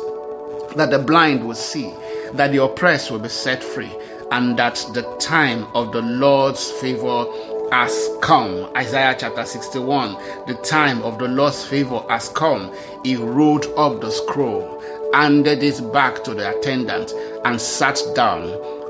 that 0.77 0.91
the 0.91 0.99
blind 0.99 1.47
will 1.47 1.55
see, 1.55 1.93
that 2.33 2.53
the 2.53 2.63
oppressed 2.63 3.11
will 3.11 3.19
be 3.19 3.29
set 3.29 3.63
free, 3.63 3.93
and 4.31 4.59
that 4.59 4.77
the 4.95 5.03
time 5.21 5.67
of 5.75 5.93
the 5.93 6.03
Lord's 6.03 6.71
favor 6.71 7.27
has 7.71 8.09
come. 8.23 8.71
Isaiah 8.77 9.15
chapter 9.19 9.45
61. 9.45 10.15
The 10.47 10.55
time 10.65 11.03
of 11.03 11.19
the 11.19 11.29
Lord's 11.29 11.65
favor 11.65 12.03
has 12.09 12.31
come. 12.31 12.73
He 13.05 13.17
rolled 13.17 13.67
up 13.77 14.01
the 14.01 14.11
scroll, 14.11 14.83
handed 15.13 15.63
it 15.63 15.93
back 15.93 16.25
to 16.25 16.35
the 16.35 16.57
attendant, 16.57 17.13
and 17.45 17.61
sat 17.61 18.01
down. 18.15 18.49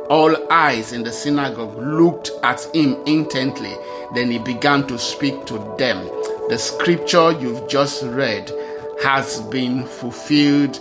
All 0.09 0.35
eyes 0.51 0.93
in 0.93 1.03
the 1.03 1.13
synagogue 1.13 1.77
looked 1.77 2.31
at 2.43 2.63
him 2.75 2.97
intently. 3.07 3.75
Then 4.15 4.31
he 4.31 4.39
began 4.39 4.87
to 4.87 4.99
speak 4.99 5.45
to 5.47 5.59
them. 5.79 6.09
The 6.49 6.59
scripture 6.59 7.33
you've 7.33 7.69
just 7.69 8.03
read 8.05 8.51
has 9.03 9.41
been 9.43 9.85
fulfilled 9.85 10.81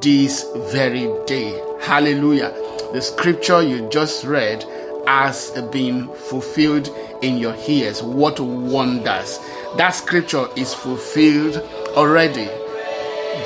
this 0.00 0.44
very 0.70 1.12
day. 1.26 1.60
Hallelujah. 1.82 2.52
The 2.92 3.00
scripture 3.00 3.62
you 3.62 3.88
just 3.90 4.24
read 4.24 4.64
has 5.06 5.50
been 5.72 6.08
fulfilled 6.14 6.88
in 7.22 7.38
your 7.38 7.56
ears. 7.66 8.02
What 8.02 8.38
wonders! 8.38 9.38
That 9.76 9.90
scripture 9.90 10.46
is 10.56 10.72
fulfilled 10.72 11.56
already. 11.96 12.48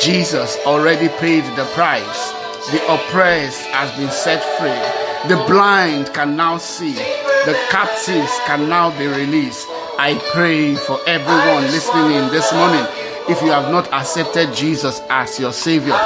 Jesus 0.00 0.58
already 0.66 1.08
paid 1.08 1.44
the 1.56 1.64
price. 1.74 2.41
The 2.70 2.81
oppressed 2.94 3.66
has 3.66 3.90
been 3.98 4.11
set 4.12 4.40
free. 4.57 5.29
The 5.29 5.42
blind 5.48 6.14
can 6.14 6.37
now 6.37 6.59
see. 6.59 6.94
The 6.94 7.59
captives 7.70 8.31
can 8.46 8.68
now 8.68 8.96
be 8.96 9.09
released. 9.09 9.66
I 9.98 10.16
pray 10.33 10.77
for 10.77 11.01
everyone 11.09 11.64
listening 11.64 12.12
in 12.12 12.31
this 12.31 12.53
morning. 12.55 12.87
If 13.29 13.42
you 13.42 13.51
have 13.51 13.72
not 13.72 13.92
accepted 13.92 14.55
Jesus 14.55 15.01
as 15.11 15.40
your 15.40 15.53
Savior, 15.53 15.98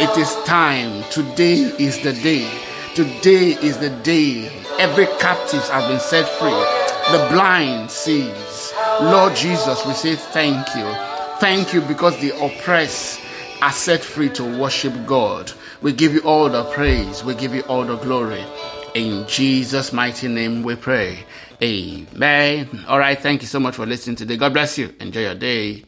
it 0.00 0.14
is 0.18 0.34
time. 0.44 1.02
Today 1.10 1.72
is 1.78 2.02
the 2.02 2.12
day. 2.12 2.46
Today 2.94 3.56
is 3.62 3.78
the 3.78 3.88
day. 4.02 4.52
Every 4.78 5.06
captive 5.18 5.66
has 5.70 5.88
been 5.88 5.98
set 5.98 6.28
free. 6.28 6.50
The 7.16 7.26
blind 7.32 7.90
sees. 7.90 8.74
Lord 9.00 9.34
Jesus, 9.34 9.86
we 9.86 9.94
say 9.94 10.16
thank 10.16 10.66
you. 10.76 10.94
Thank 11.40 11.72
you 11.72 11.80
because 11.80 12.20
the 12.20 12.36
oppressed 12.44 13.18
are 13.62 13.72
set 13.72 14.04
free 14.04 14.28
to 14.30 14.58
worship 14.58 14.92
God. 15.06 15.50
We 15.82 15.92
give 15.92 16.14
you 16.14 16.20
all 16.20 16.48
the 16.48 16.62
praise. 16.64 17.24
We 17.24 17.34
give 17.34 17.54
you 17.54 17.62
all 17.62 17.84
the 17.84 17.96
glory. 17.96 18.44
In 18.94 19.26
Jesus' 19.26 19.92
mighty 19.92 20.28
name 20.28 20.62
we 20.62 20.76
pray. 20.76 21.24
Amen. 21.60 22.84
All 22.86 23.00
right. 23.00 23.18
Thank 23.18 23.42
you 23.42 23.48
so 23.48 23.58
much 23.58 23.74
for 23.74 23.84
listening 23.84 24.14
today. 24.16 24.36
God 24.36 24.52
bless 24.52 24.78
you. 24.78 24.94
Enjoy 25.00 25.22
your 25.22 25.34
day. 25.34 25.84